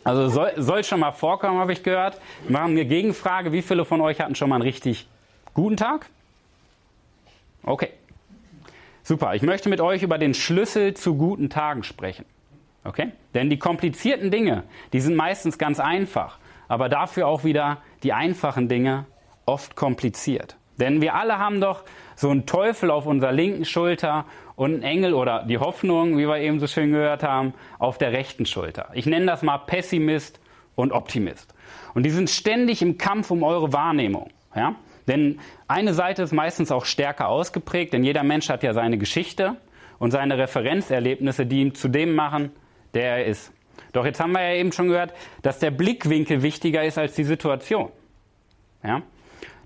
Also 0.03 0.29
soll, 0.29 0.53
soll 0.57 0.83
schon 0.83 1.00
mal 1.00 1.11
vorkommen, 1.11 1.59
habe 1.59 1.73
ich 1.73 1.83
gehört. 1.83 2.19
Wir 2.47 2.53
machen 2.53 2.71
eine 2.71 2.85
Gegenfrage. 2.85 3.51
Wie 3.51 3.61
viele 3.61 3.85
von 3.85 4.01
euch 4.01 4.19
hatten 4.19 4.35
schon 4.35 4.50
mal 4.50 4.55
einen 4.55 4.63
richtig 4.63 5.07
guten 5.53 5.77
Tag? 5.77 6.07
Okay. 7.63 7.89
Super. 9.03 9.35
Ich 9.35 9.41
möchte 9.41 9.69
mit 9.69 9.81
euch 9.81 10.01
über 10.03 10.17
den 10.17 10.33
Schlüssel 10.33 10.93
zu 10.95 11.15
guten 11.15 11.50
Tagen 11.50 11.83
sprechen. 11.83 12.25
Okay? 12.83 13.11
Denn 13.33 13.50
die 13.50 13.59
komplizierten 13.59 14.31
Dinge, 14.31 14.63
die 14.93 15.00
sind 15.00 15.15
meistens 15.15 15.57
ganz 15.57 15.79
einfach, 15.79 16.39
aber 16.67 16.89
dafür 16.89 17.27
auch 17.27 17.43
wieder 17.43 17.77
die 18.03 18.13
einfachen 18.13 18.67
Dinge 18.67 19.05
oft 19.45 19.75
kompliziert. 19.75 20.57
Denn 20.79 21.01
wir 21.01 21.15
alle 21.15 21.38
haben 21.38 21.61
doch 21.61 21.83
so 22.15 22.29
einen 22.29 22.45
Teufel 22.45 22.89
auf 22.89 23.05
unserer 23.05 23.31
linken 23.31 23.65
Schulter 23.65 24.25
und 24.55 24.73
einen 24.73 24.83
Engel 24.83 25.13
oder 25.13 25.43
die 25.43 25.57
Hoffnung, 25.57 26.17
wie 26.17 26.27
wir 26.27 26.38
eben 26.38 26.59
so 26.59 26.67
schön 26.67 26.91
gehört 26.91 27.23
haben, 27.23 27.53
auf 27.77 27.97
der 27.97 28.13
rechten 28.13 28.45
Schulter. 28.45 28.89
Ich 28.93 29.05
nenne 29.05 29.25
das 29.25 29.43
mal 29.43 29.59
Pessimist 29.59 30.39
und 30.75 30.91
Optimist. 30.91 31.53
Und 31.93 32.03
die 32.03 32.09
sind 32.09 32.29
ständig 32.29 32.81
im 32.81 32.97
Kampf 32.97 33.31
um 33.31 33.43
eure 33.43 33.73
Wahrnehmung. 33.73 34.29
Ja? 34.55 34.75
Denn 35.07 35.39
eine 35.67 35.93
Seite 35.93 36.23
ist 36.23 36.31
meistens 36.31 36.71
auch 36.71 36.85
stärker 36.85 37.27
ausgeprägt, 37.27 37.93
denn 37.93 38.03
jeder 38.03 38.23
Mensch 38.23 38.50
hat 38.50 38.63
ja 38.63 38.73
seine 38.73 38.97
Geschichte 38.97 39.57
und 40.00 40.11
seine 40.11 40.38
Referenzerlebnisse, 40.38 41.45
die 41.45 41.61
ihn 41.61 41.75
zu 41.75 41.88
dem 41.88 42.15
machen, 42.15 42.51
der 42.93 43.17
er 43.17 43.25
ist. 43.25 43.51
Doch 43.93 44.05
jetzt 44.05 44.19
haben 44.19 44.31
wir 44.31 44.41
ja 44.41 44.55
eben 44.55 44.71
schon 44.71 44.88
gehört, 44.88 45.13
dass 45.41 45.60
der 45.60 45.71
Blickwinkel 45.71 46.41
wichtiger 46.41 46.83
ist 46.83 46.98
als 46.98 47.13
die 47.15 47.24
Situation. 47.24 47.89
Ja? 48.83 49.01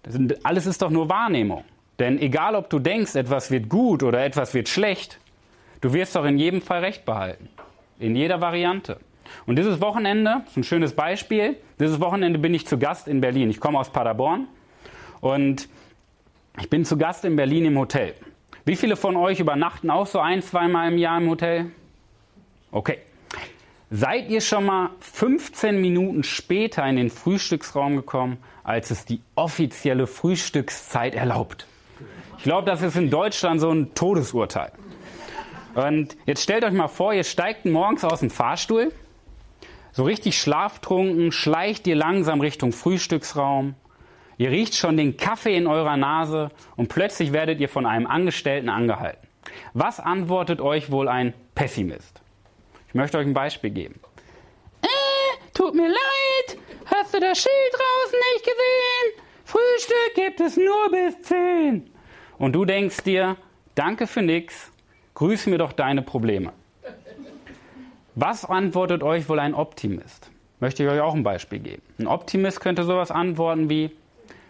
Sind, 0.07 0.45
alles 0.45 0.65
ist 0.65 0.81
doch 0.81 0.89
nur 0.89 1.09
Wahrnehmung. 1.09 1.63
Denn 1.99 2.19
egal, 2.19 2.55
ob 2.55 2.69
du 2.69 2.79
denkst, 2.79 3.15
etwas 3.15 3.51
wird 3.51 3.69
gut 3.69 4.03
oder 4.03 4.23
etwas 4.23 4.53
wird 4.53 4.69
schlecht, 4.69 5.19
du 5.81 5.93
wirst 5.93 6.15
doch 6.15 6.25
in 6.25 6.37
jedem 6.37 6.61
Fall 6.61 6.81
Recht 6.81 7.05
behalten. 7.05 7.49
In 7.99 8.15
jeder 8.15 8.41
Variante. 8.41 8.99
Und 9.45 9.57
dieses 9.57 9.81
Wochenende, 9.81 10.43
ein 10.55 10.63
schönes 10.63 10.93
Beispiel, 10.93 11.57
dieses 11.79 11.99
Wochenende 11.99 12.39
bin 12.39 12.53
ich 12.53 12.67
zu 12.67 12.77
Gast 12.77 13.07
in 13.07 13.21
Berlin. 13.21 13.49
Ich 13.49 13.59
komme 13.59 13.79
aus 13.79 13.89
Paderborn 13.89 14.47
und 15.21 15.69
ich 16.59 16.69
bin 16.69 16.85
zu 16.85 16.97
Gast 16.97 17.25
in 17.25 17.35
Berlin 17.35 17.65
im 17.65 17.77
Hotel. 17.77 18.13
Wie 18.65 18.75
viele 18.75 18.95
von 18.95 19.15
euch 19.15 19.39
übernachten 19.39 19.89
auch 19.89 20.07
so 20.07 20.19
ein, 20.19 20.41
zweimal 20.41 20.91
im 20.91 20.97
Jahr 20.97 21.17
im 21.17 21.29
Hotel? 21.29 21.71
Okay. 22.71 22.99
Seid 23.97 24.29
ihr 24.29 24.41
schon 24.41 24.65
mal 24.65 24.89
15 24.99 25.79
Minuten 25.79 26.23
später 26.23 26.85
in 26.85 26.97
den 26.97 27.09
Frühstücksraum 27.09 27.95
gekommen, 27.95 28.39
als 28.65 28.91
es 28.91 29.05
die 29.05 29.21
offizielle 29.35 30.05
Frühstückszeit 30.05 31.15
erlaubt? 31.15 31.65
Ich 32.37 32.43
glaube, 32.43 32.69
das 32.69 32.81
ist 32.81 32.97
in 32.97 33.09
Deutschland 33.09 33.61
so 33.61 33.71
ein 33.71 33.95
Todesurteil. 33.95 34.73
Und 35.75 36.17
jetzt 36.25 36.43
stellt 36.43 36.65
euch 36.65 36.73
mal 36.73 36.89
vor, 36.89 37.13
ihr 37.13 37.23
steigt 37.23 37.65
morgens 37.65 38.03
aus 38.03 38.19
dem 38.19 38.29
Fahrstuhl, 38.29 38.91
so 39.93 40.03
richtig 40.03 40.41
schlaftrunken, 40.41 41.31
schleicht 41.31 41.87
ihr 41.87 41.95
langsam 41.95 42.41
Richtung 42.41 42.73
Frühstücksraum. 42.73 43.75
Ihr 44.37 44.51
riecht 44.51 44.75
schon 44.75 44.97
den 44.97 45.15
Kaffee 45.15 45.55
in 45.55 45.67
eurer 45.67 45.95
Nase 45.95 46.49
und 46.75 46.89
plötzlich 46.89 47.31
werdet 47.31 47.61
ihr 47.61 47.69
von 47.69 47.85
einem 47.85 48.07
Angestellten 48.07 48.67
angehalten. 48.67 49.25
Was 49.73 50.01
antwortet 50.01 50.59
euch 50.59 50.91
wohl 50.91 51.07
ein 51.07 51.33
Pessimist? 51.53 52.24
Ich 52.95 52.97
möchte 52.97 53.17
euch 53.17 53.27
ein 53.27 53.33
Beispiel 53.33 53.71
geben. 53.71 53.99
Äh, 54.81 54.87
tut 55.53 55.75
mir 55.75 55.89
leid, 55.89 56.57
hast 56.85 57.13
du 57.13 57.19
das 57.19 57.37
Schild 57.39 57.73
draußen 57.73 58.19
nicht 58.31 58.45
gesehen? 58.45 59.25
Frühstück 59.43 60.15
gibt 60.15 60.39
es 60.39 60.55
nur 60.55 60.89
bis 60.91 61.21
10. 61.23 61.91
Und 62.37 62.53
du 62.53 62.63
denkst 62.63 63.03
dir, 63.03 63.35
danke 63.75 64.07
für 64.07 64.21
nix, 64.21 64.71
grüß 65.13 65.47
mir 65.47 65.57
doch 65.57 65.73
deine 65.73 66.03
Probleme. 66.03 66.53
Was 68.15 68.45
antwortet 68.45 69.03
euch 69.03 69.27
wohl 69.27 69.41
ein 69.41 69.55
Optimist? 69.55 70.31
Möchte 70.61 70.83
ich 70.83 70.89
euch 70.89 71.01
auch 71.01 71.15
ein 71.15 71.23
Beispiel 71.23 71.59
geben. 71.59 71.81
Ein 71.99 72.07
Optimist 72.07 72.61
könnte 72.61 72.85
sowas 72.85 73.11
antworten 73.11 73.69
wie, 73.69 73.91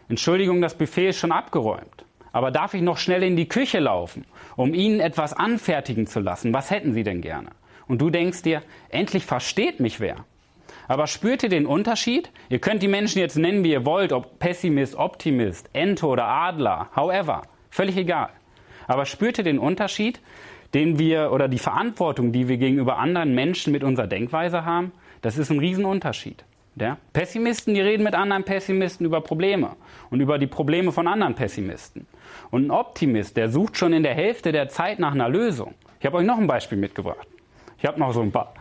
Entschuldigung, 0.08 0.62
das 0.62 0.78
Buffet 0.78 1.10
ist 1.10 1.18
schon 1.18 1.32
abgeräumt. 1.32 2.06
Aber 2.32 2.52
darf 2.52 2.76
ich 2.76 2.84
noch 2.84 3.00
schnell 3.00 3.24
in 3.24 3.38
die 3.38 3.50
Küche 3.50 3.80
laufen, 3.80 4.24
um 4.56 4.76
Ihnen 4.76 5.00
etwas 5.00 5.34
anfertigen 5.34 6.06
zu 6.06 6.20
lassen? 6.20 6.54
Was 6.54 6.70
hätten 6.70 6.94
Sie 6.94 7.02
denn 7.02 7.22
gerne? 7.22 7.50
Und 7.88 8.02
du 8.02 8.10
denkst 8.10 8.42
dir, 8.44 8.62
endlich 8.90 9.26
versteht 9.26 9.80
mich 9.80 10.00
wer. 10.00 10.26
Aber 10.88 11.08
spürt 11.08 11.44
ihr 11.44 11.50
den 11.50 11.66
Unterschied? 11.66 12.32
Ihr 12.50 12.60
könnt 12.60 12.84
die 12.84 12.88
Menschen 12.88 13.20
jetzt 13.20 13.38
nennen, 13.38 13.64
wie 13.64 13.72
ihr 13.72 13.86
wollt, 13.86 14.14
ob 14.14 14.40
Pessimist, 14.40 14.96
Optimist, 14.96 15.70
Ente 15.74 16.06
oder 16.06 16.26
Adler, 16.26 16.90
however, 16.96 17.44
völlig 17.70 17.98
egal. 17.98 18.30
Aber 18.88 19.06
spürt 19.06 19.40
ihr 19.40 19.44
den 19.44 19.60
Unterschied? 19.60 20.20
den 20.76 21.00
wir 21.00 21.32
oder 21.32 21.48
die 21.48 21.58
Verantwortung, 21.58 22.34
die 22.34 22.50
wir 22.50 22.58
gegenüber 22.58 22.98
anderen 22.98 23.34
Menschen 23.34 23.72
mit 23.72 23.84
unserer 23.84 24.08
Denkweise 24.08 24.66
haben, 24.66 24.92
das 25.22 25.38
ist 25.38 25.50
ein 25.50 25.60
Riesenunterschied. 25.60 26.44
Ja? 26.76 26.98
Pessimisten, 27.14 27.74
die 27.74 27.82
reden 27.82 28.04
mit 28.04 28.14
anderen 28.14 28.44
Pessimisten 28.44 29.06
über 29.06 29.22
Probleme 29.22 29.78
und 30.10 30.20
über 30.20 30.38
die 30.38 30.48
Probleme 30.48 30.92
von 30.92 31.08
anderen 31.08 31.34
Pessimisten. 31.34 32.06
Und 32.52 32.68
ein 32.68 32.72
Optimist, 32.72 33.38
der 33.38 33.50
sucht 33.50 33.78
schon 33.78 33.94
in 33.94 34.04
der 34.04 34.14
Hälfte 34.14 34.52
der 34.52 34.68
Zeit 34.68 35.00
nach 35.00 35.14
einer 35.14 35.30
Lösung. 35.30 35.76
Ich 36.02 36.06
habe 36.06 36.18
euch 36.18 36.26
noch 36.26 36.38
ein 36.38 36.48
Beispiel 36.48 36.78
mitgebracht. 36.78 37.28
Ich 37.78 37.86
habe 37.86 38.00
noch 38.00 38.14
so 38.14 38.22
ein 38.22 38.32
paar. 38.32 38.54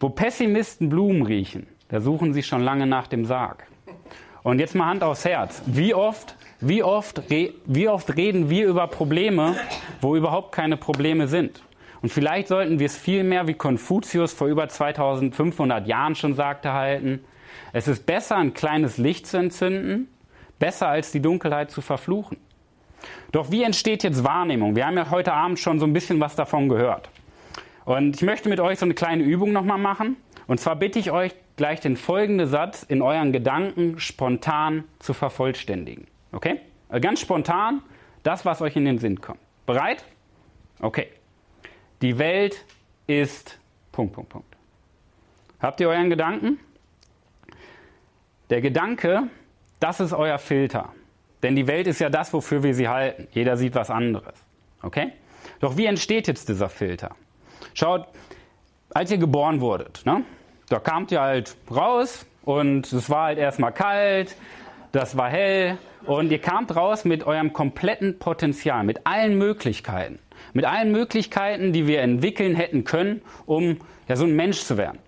Wo 0.00 0.08
Pessimisten 0.08 0.88
Blumen 0.88 1.22
riechen, 1.22 1.66
da 1.88 2.00
suchen 2.00 2.32
sie 2.32 2.42
schon 2.42 2.62
lange 2.62 2.86
nach 2.86 3.06
dem 3.06 3.24
Sarg. 3.24 3.66
Und 4.42 4.58
jetzt 4.58 4.74
mal 4.74 4.86
Hand 4.86 5.02
aufs 5.02 5.24
Herz. 5.24 5.62
Wie 5.66 5.94
oft 5.94 6.36
wie 6.60 6.82
oft, 6.82 7.22
wie 7.28 7.88
oft 7.88 8.16
reden 8.16 8.48
wir 8.48 8.66
über 8.66 8.86
Probleme, 8.86 9.56
wo 10.00 10.16
überhaupt 10.16 10.52
keine 10.52 10.78
Probleme 10.78 11.28
sind? 11.28 11.62
Und 12.00 12.10
vielleicht 12.10 12.48
sollten 12.48 12.78
wir 12.78 12.86
es 12.86 12.96
viel 12.96 13.24
mehr, 13.24 13.46
wie 13.46 13.54
Konfuzius 13.54 14.32
vor 14.32 14.46
über 14.46 14.68
2500 14.68 15.86
Jahren 15.86 16.14
schon 16.14 16.34
sagte, 16.34 16.72
halten. 16.72 17.20
Es 17.72 17.88
ist 17.88 18.06
besser, 18.06 18.36
ein 18.36 18.54
kleines 18.54 18.96
Licht 18.96 19.26
zu 19.26 19.36
entzünden, 19.36 20.08
besser 20.58 20.88
als 20.88 21.12
die 21.12 21.20
Dunkelheit 21.20 21.70
zu 21.70 21.82
verfluchen. 21.82 22.38
Doch 23.32 23.50
wie 23.50 23.62
entsteht 23.62 24.02
jetzt 24.02 24.24
Wahrnehmung? 24.24 24.76
Wir 24.76 24.86
haben 24.86 24.96
ja 24.96 25.10
heute 25.10 25.34
Abend 25.34 25.58
schon 25.58 25.78
so 25.78 25.84
ein 25.84 25.92
bisschen 25.92 26.20
was 26.20 26.36
davon 26.36 26.68
gehört. 26.68 27.10
Und 27.86 28.16
ich 28.16 28.22
möchte 28.22 28.48
mit 28.48 28.58
euch 28.58 28.80
so 28.80 28.84
eine 28.84 28.94
kleine 28.94 29.22
Übung 29.22 29.52
nochmal 29.52 29.78
machen. 29.78 30.16
Und 30.48 30.60
zwar 30.60 30.76
bitte 30.76 30.98
ich 30.98 31.12
euch, 31.12 31.32
gleich 31.56 31.80
den 31.80 31.96
folgenden 31.96 32.48
Satz 32.48 32.82
in 32.82 33.00
euren 33.00 33.32
Gedanken 33.32 33.98
spontan 34.00 34.84
zu 34.98 35.14
vervollständigen. 35.14 36.06
Okay? 36.32 36.60
Also 36.88 37.00
ganz 37.00 37.20
spontan 37.20 37.80
das, 38.24 38.44
was 38.44 38.60
euch 38.60 38.76
in 38.76 38.84
den 38.84 38.98
Sinn 38.98 39.20
kommt. 39.20 39.38
Bereit? 39.66 40.04
Okay. 40.80 41.08
Die 42.02 42.18
Welt 42.18 42.64
ist 43.06 43.58
Punkt, 43.92 44.14
Punkt, 44.14 44.30
Punkt. 44.30 44.56
Habt 45.60 45.80
ihr 45.80 45.88
euren 45.88 46.10
Gedanken? 46.10 46.58
Der 48.50 48.60
Gedanke, 48.60 49.28
das 49.78 50.00
ist 50.00 50.12
euer 50.12 50.38
Filter. 50.38 50.92
Denn 51.44 51.54
die 51.54 51.68
Welt 51.68 51.86
ist 51.86 52.00
ja 52.00 52.10
das, 52.10 52.32
wofür 52.32 52.64
wir 52.64 52.74
sie 52.74 52.88
halten. 52.88 53.28
Jeder 53.30 53.56
sieht 53.56 53.76
was 53.76 53.90
anderes. 53.90 54.34
Okay? 54.82 55.12
Doch 55.60 55.76
wie 55.76 55.86
entsteht 55.86 56.26
jetzt 56.26 56.48
dieser 56.48 56.68
Filter? 56.68 57.14
Schaut, 57.78 58.06
als 58.94 59.10
ihr 59.10 59.18
geboren 59.18 59.60
wurdet, 59.60 60.00
ne, 60.06 60.22
da 60.70 60.78
kamt 60.78 61.12
ihr 61.12 61.20
halt 61.20 61.58
raus 61.70 62.24
und 62.46 62.90
es 62.90 63.10
war 63.10 63.24
halt 63.24 63.38
erstmal 63.38 63.70
kalt, 63.70 64.34
das 64.92 65.18
war 65.18 65.28
hell 65.28 65.76
und 66.06 66.32
ihr 66.32 66.38
kamt 66.38 66.74
raus 66.74 67.04
mit 67.04 67.26
eurem 67.26 67.52
kompletten 67.52 68.18
Potenzial, 68.18 68.82
mit 68.82 69.06
allen 69.06 69.36
Möglichkeiten. 69.36 70.18
Mit 70.54 70.64
allen 70.64 70.90
Möglichkeiten, 70.90 71.74
die 71.74 71.86
wir 71.86 72.00
entwickeln 72.00 72.56
hätten 72.56 72.84
können, 72.84 73.20
um 73.44 73.76
ja, 74.08 74.16
so 74.16 74.24
ein 74.24 74.34
Mensch 74.34 74.62
zu 74.62 74.78
werden. 74.78 74.98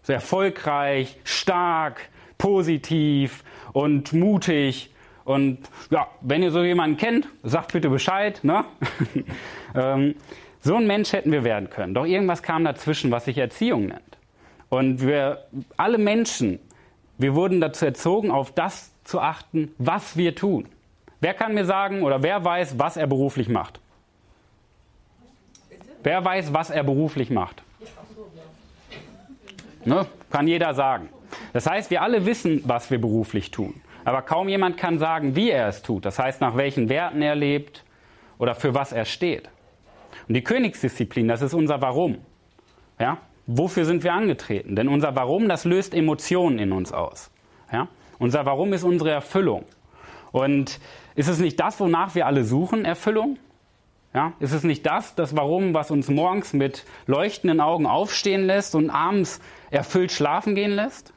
So 0.00 0.14
erfolgreich, 0.14 1.18
stark, 1.24 2.08
positiv 2.38 3.44
und 3.74 4.14
mutig. 4.14 4.94
Und 5.26 5.58
ja, 5.90 6.06
wenn 6.22 6.42
ihr 6.42 6.52
so 6.52 6.62
jemanden 6.62 6.96
kennt, 6.96 7.28
sagt 7.42 7.74
bitte 7.74 7.90
Bescheid. 7.90 8.40
Ne? 8.44 8.64
ähm, 9.74 10.14
so 10.64 10.76
ein 10.76 10.86
Mensch 10.86 11.12
hätten 11.12 11.30
wir 11.30 11.44
werden 11.44 11.68
können. 11.68 11.92
Doch 11.92 12.06
irgendwas 12.06 12.42
kam 12.42 12.64
dazwischen, 12.64 13.10
was 13.10 13.26
sich 13.26 13.36
Erziehung 13.36 13.86
nennt. 13.86 14.18
Und 14.70 15.06
wir, 15.06 15.44
alle 15.76 15.98
Menschen, 15.98 16.58
wir 17.18 17.34
wurden 17.34 17.60
dazu 17.60 17.84
erzogen, 17.84 18.30
auf 18.30 18.50
das 18.50 18.90
zu 19.04 19.20
achten, 19.20 19.74
was 19.76 20.16
wir 20.16 20.34
tun. 20.34 20.66
Wer 21.20 21.34
kann 21.34 21.52
mir 21.52 21.66
sagen 21.66 22.02
oder 22.02 22.22
wer 22.22 22.42
weiß, 22.42 22.78
was 22.78 22.96
er 22.96 23.06
beruflich 23.06 23.48
macht? 23.48 23.78
Wer 26.02 26.24
weiß, 26.24 26.54
was 26.54 26.70
er 26.70 26.82
beruflich 26.82 27.28
macht? 27.28 27.62
Ne? 29.84 30.06
Kann 30.30 30.48
jeder 30.48 30.72
sagen. 30.72 31.10
Das 31.52 31.66
heißt, 31.66 31.90
wir 31.90 32.00
alle 32.00 32.24
wissen, 32.24 32.62
was 32.64 32.90
wir 32.90 32.98
beruflich 32.98 33.50
tun. 33.50 33.82
Aber 34.06 34.22
kaum 34.22 34.48
jemand 34.48 34.78
kann 34.78 34.98
sagen, 34.98 35.36
wie 35.36 35.50
er 35.50 35.68
es 35.68 35.82
tut. 35.82 36.06
Das 36.06 36.18
heißt, 36.18 36.40
nach 36.40 36.56
welchen 36.56 36.88
Werten 36.88 37.20
er 37.20 37.34
lebt 37.34 37.84
oder 38.38 38.54
für 38.54 38.72
was 38.74 38.92
er 38.92 39.04
steht. 39.04 39.50
Und 40.28 40.34
die 40.34 40.44
Königsdisziplin, 40.44 41.28
das 41.28 41.42
ist 41.42 41.54
unser 41.54 41.80
Warum. 41.80 42.18
Ja? 42.98 43.18
Wofür 43.46 43.84
sind 43.84 44.04
wir 44.04 44.14
angetreten? 44.14 44.76
Denn 44.76 44.88
unser 44.88 45.14
Warum, 45.16 45.48
das 45.48 45.64
löst 45.64 45.94
Emotionen 45.94 46.58
in 46.58 46.72
uns 46.72 46.92
aus. 46.92 47.30
Ja? 47.72 47.88
Unser 48.18 48.46
Warum 48.46 48.72
ist 48.72 48.84
unsere 48.84 49.10
Erfüllung. 49.10 49.64
Und 50.32 50.80
ist 51.14 51.28
es 51.28 51.38
nicht 51.38 51.60
das, 51.60 51.78
wonach 51.78 52.14
wir 52.14 52.26
alle 52.26 52.44
suchen, 52.44 52.84
Erfüllung? 52.84 53.38
Ja, 54.14 54.32
ist 54.38 54.52
es 54.52 54.62
nicht 54.62 54.86
das, 54.86 55.16
das 55.16 55.36
Warum, 55.36 55.74
was 55.74 55.90
uns 55.90 56.08
morgens 56.08 56.52
mit 56.52 56.84
leuchtenden 57.06 57.60
Augen 57.60 57.86
aufstehen 57.86 58.46
lässt 58.46 58.76
und 58.76 58.88
abends 58.90 59.40
erfüllt 59.70 60.12
schlafen 60.12 60.54
gehen 60.54 60.70
lässt? 60.70 61.12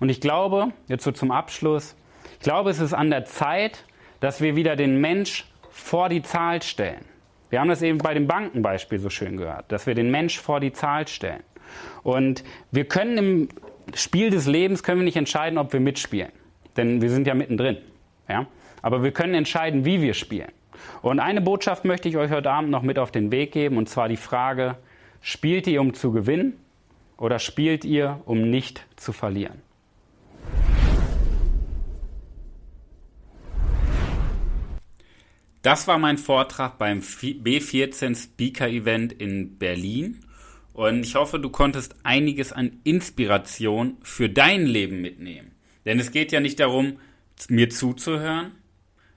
Und 0.00 0.08
ich 0.08 0.20
glaube, 0.20 0.72
jetzt 0.88 1.04
so 1.04 1.12
zum 1.12 1.30
Abschluss, 1.30 1.94
ich 2.34 2.40
glaube, 2.40 2.70
es 2.70 2.80
ist 2.80 2.92
an 2.92 3.10
der 3.10 3.24
Zeit, 3.24 3.84
dass 4.18 4.40
wir 4.40 4.56
wieder 4.56 4.74
den 4.74 5.00
Mensch 5.00 5.46
vor 5.70 6.08
die 6.08 6.22
Zahl 6.22 6.60
stellen. 6.62 7.04
Wir 7.50 7.60
haben 7.60 7.68
das 7.68 7.82
eben 7.82 7.98
bei 7.98 8.14
dem 8.14 8.26
Bankenbeispiel 8.26 8.98
so 8.98 9.10
schön 9.10 9.36
gehört, 9.36 9.70
dass 9.70 9.86
wir 9.86 9.94
den 9.94 10.10
Mensch 10.10 10.38
vor 10.38 10.60
die 10.60 10.72
Zahl 10.72 11.06
stellen. 11.08 11.42
Und 12.02 12.44
wir 12.70 12.84
können 12.84 13.18
im 13.18 13.48
Spiel 13.94 14.30
des 14.30 14.46
Lebens 14.46 14.82
können 14.82 15.00
wir 15.00 15.04
nicht 15.04 15.16
entscheiden, 15.16 15.58
ob 15.58 15.72
wir 15.72 15.80
mitspielen 15.80 16.30
denn 16.76 17.02
wir 17.02 17.10
sind 17.10 17.26
ja 17.26 17.34
mittendrin. 17.34 17.78
Ja? 18.28 18.46
Aber 18.82 19.02
wir 19.02 19.12
können 19.12 19.34
entscheiden, 19.34 19.84
wie 19.84 20.00
wir 20.00 20.14
spielen. 20.14 20.50
Und 21.02 21.20
eine 21.20 21.40
Botschaft 21.40 21.84
möchte 21.84 22.08
ich 22.08 22.16
euch 22.16 22.30
heute 22.30 22.50
Abend 22.50 22.70
noch 22.70 22.82
mit 22.82 22.98
auf 22.98 23.10
den 23.10 23.30
Weg 23.30 23.52
geben, 23.52 23.76
und 23.76 23.88
zwar 23.88 24.08
die 24.08 24.16
Frage, 24.16 24.76
spielt 25.20 25.66
ihr, 25.66 25.80
um 25.80 25.92
zu 25.92 26.10
gewinnen 26.12 26.58
oder 27.18 27.38
spielt 27.38 27.84
ihr, 27.84 28.20
um 28.24 28.50
nicht 28.50 28.86
zu 28.96 29.12
verlieren? 29.12 29.60
Das 35.62 35.86
war 35.86 35.98
mein 35.98 36.16
Vortrag 36.16 36.78
beim 36.78 37.00
B14 37.00 38.16
Speaker 38.16 38.68
Event 38.68 39.12
in 39.12 39.56
Berlin. 39.58 40.20
Und 40.72 41.04
ich 41.04 41.14
hoffe, 41.16 41.38
du 41.38 41.50
konntest 41.50 41.96
einiges 42.02 42.52
an 42.52 42.80
Inspiration 42.84 43.98
für 44.02 44.30
dein 44.30 44.64
Leben 44.64 45.02
mitnehmen. 45.02 45.52
Denn 45.84 46.00
es 46.00 46.12
geht 46.12 46.32
ja 46.32 46.40
nicht 46.40 46.60
darum, 46.60 46.98
mir 47.48 47.68
zuzuhören. 47.68 48.52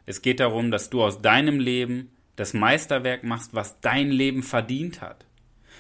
Es 0.05 0.21
geht 0.21 0.41
darum, 0.41 0.69
dass 0.69 0.89
du 0.89 1.01
aus 1.01 1.21
deinem 1.21 1.59
Leben 1.59 2.12
das 2.35 2.53
Meisterwerk 2.53 3.23
machst, 3.23 3.53
was 3.53 3.79
dein 3.79 4.12
Leben 4.12 4.43
verdient 4.43 5.01
hat. 5.01 5.25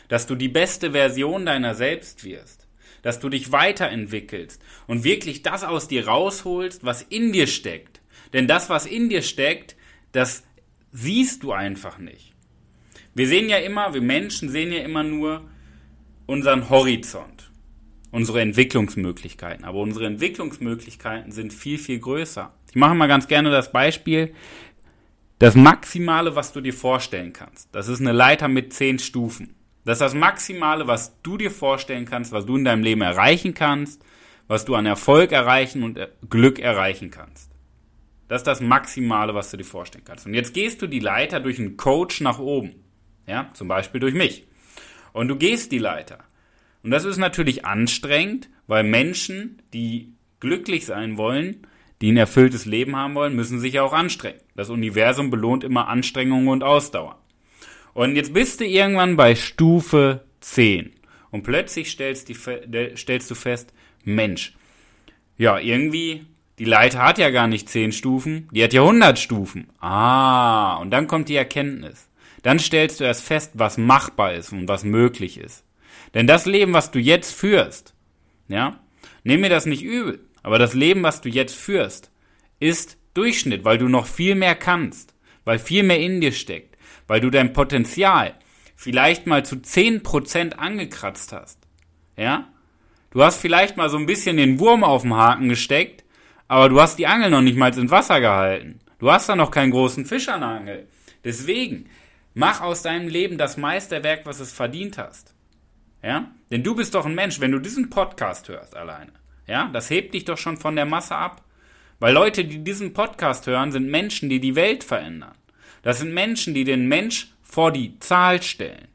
Dass 0.07 0.27
du 0.27 0.35
die 0.35 0.47
beste 0.47 0.91
Version 0.91 1.45
deiner 1.45 1.75
selbst 1.75 2.23
wirst. 2.23 2.67
Dass 3.01 3.19
du 3.19 3.27
dich 3.27 3.51
weiterentwickelst 3.51 4.61
und 4.87 5.03
wirklich 5.03 5.41
das 5.41 5.65
aus 5.65 5.89
dir 5.89 6.07
rausholst, 6.07 6.85
was 6.85 7.01
in 7.01 7.33
dir 7.33 7.47
steckt. 7.47 7.99
Denn 8.31 8.47
das, 8.47 8.69
was 8.69 8.85
in 8.85 9.09
dir 9.09 9.23
steckt, 9.23 9.75
das 10.13 10.43
siehst 10.93 11.43
du 11.43 11.51
einfach 11.51 11.97
nicht. 11.97 12.33
Wir 13.15 13.27
sehen 13.27 13.49
ja 13.49 13.57
immer, 13.57 13.93
wir 13.93 14.01
Menschen 14.01 14.49
sehen 14.49 14.71
ja 14.71 14.79
immer 14.79 15.03
nur 15.03 15.41
unseren 16.25 16.69
Horizont, 16.69 17.51
unsere 18.11 18.41
Entwicklungsmöglichkeiten. 18.41 19.65
Aber 19.65 19.79
unsere 19.79 20.05
Entwicklungsmöglichkeiten 20.05 21.31
sind 21.31 21.53
viel, 21.53 21.77
viel 21.77 21.99
größer. 21.99 22.53
Ich 22.69 22.75
mache 22.75 22.95
mal 22.95 23.07
ganz 23.07 23.27
gerne 23.27 23.51
das 23.51 23.71
Beispiel. 23.71 24.33
Das 25.39 25.55
Maximale, 25.55 26.35
was 26.35 26.53
du 26.53 26.61
dir 26.61 26.73
vorstellen 26.73 27.33
kannst, 27.33 27.67
das 27.75 27.87
ist 27.87 27.99
eine 27.99 28.13
Leiter 28.13 28.47
mit 28.47 28.71
zehn 28.71 28.97
Stufen. 28.99 29.55
Das 29.83 29.95
ist 29.95 30.01
das 30.01 30.13
Maximale, 30.13 30.87
was 30.87 31.21
du 31.21 31.37
dir 31.37 31.51
vorstellen 31.51 32.05
kannst, 32.05 32.31
was 32.31 32.45
du 32.45 32.55
in 32.55 32.63
deinem 32.63 32.83
Leben 32.83 33.01
erreichen 33.01 33.53
kannst, 33.53 34.01
was 34.47 34.63
du 34.63 34.75
an 34.75 34.85
Erfolg 34.85 35.31
erreichen 35.33 35.83
und 35.83 35.99
Glück 36.29 36.59
erreichen 36.59 37.11
kannst. 37.11 37.52
Das 38.33 38.39
ist 38.39 38.47
das 38.47 38.61
Maximale, 38.61 39.35
was 39.35 39.51
du 39.51 39.57
dir 39.57 39.63
vorstellen 39.63 40.05
kannst. 40.05 40.25
Und 40.25 40.33
jetzt 40.33 40.55
gehst 40.55 40.81
du 40.81 40.87
die 40.87 40.99
Leiter 40.99 41.39
durch 41.39 41.59
einen 41.59 41.77
Coach 41.77 42.19
nach 42.19 42.39
oben. 42.39 42.73
Ja, 43.27 43.51
zum 43.53 43.67
Beispiel 43.67 44.01
durch 44.01 44.15
mich. 44.15 44.47
Und 45.11 45.27
du 45.27 45.35
gehst 45.35 45.71
die 45.71 45.77
Leiter. 45.77 46.17
Und 46.81 46.89
das 46.89 47.05
ist 47.05 47.17
natürlich 47.17 47.63
anstrengend, 47.63 48.49
weil 48.65 48.85
Menschen, 48.85 49.61
die 49.71 50.13
glücklich 50.39 50.87
sein 50.87 51.17
wollen, 51.17 51.67
die 52.01 52.11
ein 52.11 52.17
erfülltes 52.17 52.65
Leben 52.65 52.95
haben 52.95 53.13
wollen, 53.13 53.35
müssen 53.35 53.59
sich 53.59 53.73
ja 53.73 53.83
auch 53.83 53.93
anstrengen. 53.93 54.39
Das 54.55 54.71
Universum 54.71 55.29
belohnt 55.29 55.63
immer 55.63 55.87
Anstrengung 55.87 56.47
und 56.47 56.63
Ausdauer. 56.63 57.21
Und 57.93 58.15
jetzt 58.15 58.33
bist 58.33 58.61
du 58.61 58.65
irgendwann 58.65 59.15
bei 59.15 59.35
Stufe 59.35 60.25
10. 60.39 60.91
Und 61.29 61.43
plötzlich 61.43 61.91
stellst, 61.91 62.29
die, 62.29 62.95
stellst 62.95 63.29
du 63.29 63.35
fest, 63.35 63.75
Mensch, 64.03 64.55
ja, 65.37 65.59
irgendwie, 65.59 66.25
die 66.59 66.65
Leiter 66.65 66.99
hat 66.99 67.17
ja 67.17 67.29
gar 67.29 67.47
nicht 67.47 67.69
10 67.69 67.91
Stufen, 67.91 68.47
die 68.51 68.63
hat 68.63 68.73
ja 68.73 68.81
100 68.81 69.17
Stufen. 69.17 69.69
Ah, 69.79 70.75
und 70.75 70.91
dann 70.91 71.07
kommt 71.07 71.29
die 71.29 71.35
Erkenntnis. 71.35 72.09
Dann 72.43 72.59
stellst 72.59 72.99
du 72.99 73.05
erst 73.05 73.23
fest, 73.23 73.51
was 73.55 73.77
machbar 73.77 74.33
ist 74.33 74.51
und 74.51 74.67
was 74.67 74.83
möglich 74.83 75.37
ist. 75.37 75.63
Denn 76.13 76.27
das 76.27 76.45
Leben, 76.45 76.73
was 76.73 76.91
du 76.91 76.99
jetzt 76.99 77.33
führst, 77.33 77.93
ja, 78.47 78.79
nimm 79.23 79.41
mir 79.41 79.49
das 79.49 79.65
nicht 79.65 79.83
übel, 79.83 80.19
aber 80.43 80.59
das 80.59 80.73
Leben, 80.73 81.01
was 81.03 81.21
du 81.21 81.29
jetzt 81.29 81.55
führst, 81.55 82.11
ist 82.59 82.97
Durchschnitt, 83.13 83.63
weil 83.63 83.77
du 83.77 83.87
noch 83.87 84.05
viel 84.05 84.35
mehr 84.35 84.55
kannst, 84.55 85.15
weil 85.45 85.59
viel 85.59 85.83
mehr 85.83 85.99
in 85.99 86.21
dir 86.21 86.31
steckt, 86.31 86.77
weil 87.07 87.21
du 87.21 87.29
dein 87.29 87.53
Potenzial 87.53 88.35
vielleicht 88.75 89.25
mal 89.25 89.45
zu 89.45 89.55
10% 89.55 90.53
angekratzt 90.53 91.31
hast. 91.31 91.59
Ja? 92.17 92.49
Du 93.11 93.23
hast 93.23 93.39
vielleicht 93.39 93.77
mal 93.77 93.89
so 93.89 93.97
ein 93.97 94.05
bisschen 94.05 94.37
den 94.37 94.59
Wurm 94.59 94.83
auf 94.83 95.03
dem 95.03 95.15
Haken 95.15 95.49
gesteckt, 95.49 96.02
aber 96.53 96.69
du 96.69 96.79
hast 96.79 96.99
die 96.99 97.07
Angel 97.07 97.31
noch 97.31 97.41
nicht 97.41 97.57
mal 97.57 97.75
ins 97.75 97.89
Wasser 97.89 98.21
gehalten. 98.21 98.79
Du 98.99 99.11
hast 99.11 99.27
da 99.27 99.35
noch 99.35 99.49
keinen 99.49 99.71
großen 99.71 100.05
Fisch 100.05 100.29
an 100.29 100.41
der 100.41 100.49
Angel. 100.49 100.87
Deswegen, 101.23 101.89
mach 102.35 102.61
aus 102.61 102.83
deinem 102.83 103.07
Leben 103.07 103.39
das 103.39 103.57
Meisterwerk, 103.57 104.27
was 104.27 104.39
es 104.39 104.53
verdient 104.53 104.99
hast. 104.99 105.33
Ja? 106.03 106.29
Denn 106.51 106.61
du 106.61 106.75
bist 106.75 106.93
doch 106.93 107.07
ein 107.07 107.15
Mensch, 107.15 107.39
wenn 107.39 107.51
du 107.51 107.57
diesen 107.57 107.89
Podcast 107.89 108.49
hörst 108.49 108.75
alleine. 108.75 109.13
Ja, 109.47 109.71
das 109.73 109.89
hebt 109.89 110.13
dich 110.13 110.25
doch 110.25 110.37
schon 110.37 110.57
von 110.57 110.75
der 110.75 110.85
Masse 110.85 111.15
ab. 111.15 111.43
Weil 111.99 112.13
Leute, 112.13 112.45
die 112.45 112.63
diesen 112.63 112.93
Podcast 112.93 113.47
hören, 113.47 113.71
sind 113.71 113.89
Menschen, 113.89 114.29
die 114.29 114.39
die 114.39 114.55
Welt 114.55 114.83
verändern. 114.83 115.33
Das 115.81 115.97
sind 115.97 116.13
Menschen, 116.13 116.53
die 116.53 116.65
den 116.65 116.87
Mensch 116.87 117.33
vor 117.41 117.71
die 117.71 117.97
Zahl 117.97 118.43
stellen. 118.43 118.89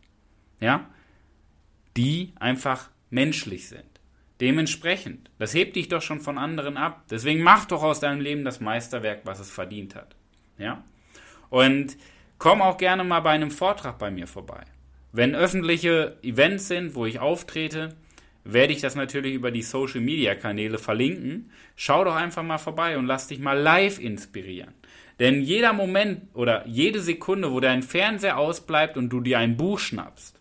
Ja, 0.61 0.87
die 1.97 2.35
einfach 2.38 2.88
menschlich 3.11 3.68
sind. 3.68 3.98
Dementsprechend, 4.40 5.31
das 5.38 5.55
hebt 5.55 5.74
dich 5.77 5.88
doch 5.88 6.03
schon 6.03 6.20
von 6.20 6.38
anderen 6.38 6.77
ab. 6.77 7.05
Deswegen 7.11 7.42
mach 7.42 7.64
doch 7.64 7.83
aus 7.83 8.01
deinem 8.01 8.20
Leben 8.20 8.44
das 8.44 8.61
Meisterwerk, 8.61 9.22
was 9.24 9.40
es 9.40 9.51
verdient 9.51 9.94
hat. 9.96 10.14
Ja? 10.59 10.85
Und 11.51 11.96
komm 12.38 12.62
auch 12.62 12.77
gerne 12.77 13.03
mal 13.03 13.20
bei 13.20 13.31
einem 13.31 13.51
Vortrag 13.51 13.98
bei 13.98 14.11
mir 14.11 14.27
vorbei. 14.27 14.62
Wenn 15.12 15.35
öffentliche 15.35 16.18
Events 16.22 16.68
sind, 16.68 16.94
wo 16.94 17.07
ich 17.07 17.18
auftrete, 17.18 17.96
werde 18.44 18.72
ich 18.72 18.81
das 18.81 18.94
natürlich 18.94 19.35
über 19.35 19.51
die 19.51 19.62
Social 19.62 20.01
Media 20.01 20.35
Kanäle 20.35 20.79
verlinken. 20.79 21.51
Schau 21.77 22.05
doch 22.05 22.14
einfach 22.14 22.42
mal 22.42 22.59
vorbei 22.59 22.96
und 22.96 23.07
lass 23.07 23.27
dich 23.27 23.40
mal 23.40 23.59
live 23.59 23.98
inspirieren. 23.98 24.74
Denn 25.18 25.42
jeder 25.42 25.72
Moment 25.72 26.22
oder 26.35 26.66
jede 26.66 27.01
Sekunde, 27.01 27.53
wo 27.53 27.61
dein 27.61 27.83
Fernseher 27.83 28.38
ausbleibt 28.38 28.96
und 28.96 29.09
du 29.09 29.20
dir 29.20 29.38
ein 29.38 29.57
Buch 29.57 29.81
schnappst, 29.81 30.38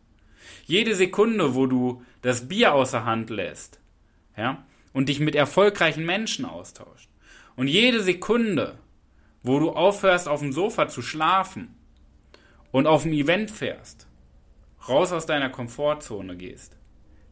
jede 0.66 0.96
Sekunde, 0.96 1.56
wo 1.56 1.66
du 1.66 2.04
das 2.22 2.48
Bier 2.48 2.74
außer 2.74 3.06
Hand 3.06 3.30
lässt, 3.30 3.80
ja, 4.38 4.64
und 4.94 5.10
dich 5.10 5.20
mit 5.20 5.36
erfolgreichen 5.36 6.06
Menschen 6.06 6.46
austauscht, 6.46 7.10
und 7.56 7.68
jede 7.68 8.02
Sekunde, 8.02 8.78
wo 9.44 9.60
du 9.60 9.72
aufhörst, 9.72 10.28
auf 10.28 10.40
dem 10.40 10.54
Sofa 10.54 10.88
zu 10.88 11.02
schlafen 11.02 11.76
und 12.72 12.88
auf 12.88 13.04
dem 13.04 13.14
Event 13.14 13.52
fährst, 13.52 14.08
raus 14.88 15.12
aus 15.12 15.26
deiner 15.26 15.50
Komfortzone 15.50 16.38
gehst, 16.38 16.78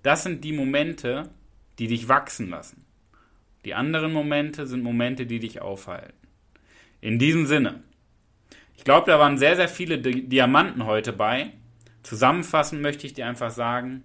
das 0.01 0.23
sind 0.23 0.43
die 0.43 0.53
Momente, 0.53 1.29
die 1.79 1.87
dich 1.87 2.07
wachsen 2.07 2.49
lassen. 2.49 2.85
Die 3.65 3.73
anderen 3.73 4.13
Momente 4.13 4.67
sind 4.67 4.83
Momente, 4.83 5.25
die 5.25 5.39
dich 5.39 5.61
aufhalten. 5.61 6.27
In 7.01 7.17
diesem 7.17 7.47
Sinne, 7.47 7.83
ich 8.77 8.83
glaube, 8.83 9.09
da 9.09 9.19
waren 9.19 9.37
sehr, 9.37 9.55
sehr 9.55 9.67
viele 9.67 9.97
Diamanten 9.97 10.85
heute 10.85 11.13
bei. 11.13 11.51
Zusammenfassend 12.03 12.81
möchte 12.81 13.07
ich 13.07 13.13
dir 13.13 13.25
einfach 13.25 13.49
sagen, 13.49 14.03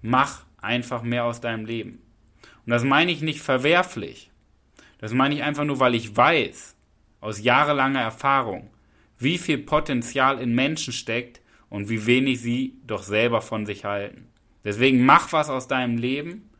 mach 0.00 0.44
einfach 0.64 1.02
mehr 1.02 1.24
aus 1.24 1.40
deinem 1.40 1.66
Leben. 1.66 2.02
Und 2.66 2.70
das 2.70 2.84
meine 2.84 3.12
ich 3.12 3.20
nicht 3.20 3.40
verwerflich. 3.40 4.30
Das 4.98 5.12
meine 5.12 5.34
ich 5.34 5.42
einfach 5.42 5.64
nur, 5.64 5.80
weil 5.80 5.94
ich 5.94 6.16
weiß, 6.16 6.76
aus 7.20 7.42
jahrelanger 7.42 8.00
Erfahrung, 8.00 8.70
wie 9.18 9.38
viel 9.38 9.58
Potenzial 9.58 10.40
in 10.40 10.54
Menschen 10.54 10.92
steckt 10.92 11.40
und 11.68 11.88
wie 11.88 12.06
wenig 12.06 12.40
sie 12.40 12.78
doch 12.86 13.02
selber 13.02 13.40
von 13.42 13.66
sich 13.66 13.84
halten. 13.84 14.28
Deswegen 14.64 15.04
mach 15.04 15.32
was 15.32 15.50
aus 15.50 15.68
deinem 15.68 15.98
Leben 15.98 16.50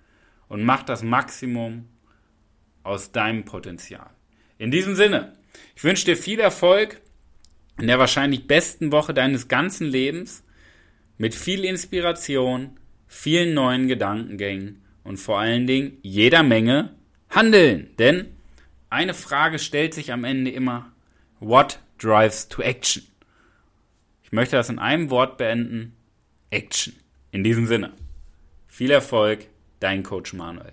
und 0.48 0.62
mach 0.62 0.82
das 0.82 1.02
Maximum 1.02 1.88
aus 2.82 3.12
deinem 3.12 3.44
Potenzial. 3.44 4.10
In 4.58 4.70
diesem 4.70 4.94
Sinne, 4.94 5.36
ich 5.74 5.84
wünsche 5.84 6.04
dir 6.04 6.16
viel 6.16 6.40
Erfolg 6.40 7.00
in 7.78 7.86
der 7.86 7.98
wahrscheinlich 7.98 8.46
besten 8.46 8.92
Woche 8.92 9.14
deines 9.14 9.48
ganzen 9.48 9.86
Lebens 9.86 10.44
mit 11.18 11.34
viel 11.34 11.64
Inspiration, 11.64 12.78
vielen 13.06 13.54
neuen 13.54 13.88
Gedankengängen 13.88 14.82
und 15.02 15.18
vor 15.18 15.38
allen 15.38 15.66
Dingen 15.66 15.98
jeder 16.02 16.42
Menge 16.42 16.94
Handeln. 17.30 17.90
Denn 17.98 18.26
eine 18.90 19.14
Frage 19.14 19.58
stellt 19.58 19.94
sich 19.94 20.12
am 20.12 20.24
Ende 20.24 20.50
immer, 20.50 20.92
what 21.40 21.80
drives 21.98 22.48
to 22.48 22.62
action? 22.62 23.04
Ich 24.22 24.32
möchte 24.32 24.56
das 24.56 24.68
in 24.68 24.78
einem 24.78 25.10
Wort 25.10 25.36
beenden, 25.38 25.96
Action. 26.50 26.94
In 27.32 27.42
diesem 27.42 27.66
Sinne, 27.66 27.92
viel 28.68 28.92
Erfolg, 28.92 29.46
dein 29.80 30.04
Coach 30.04 30.32
Manuel. 30.32 30.72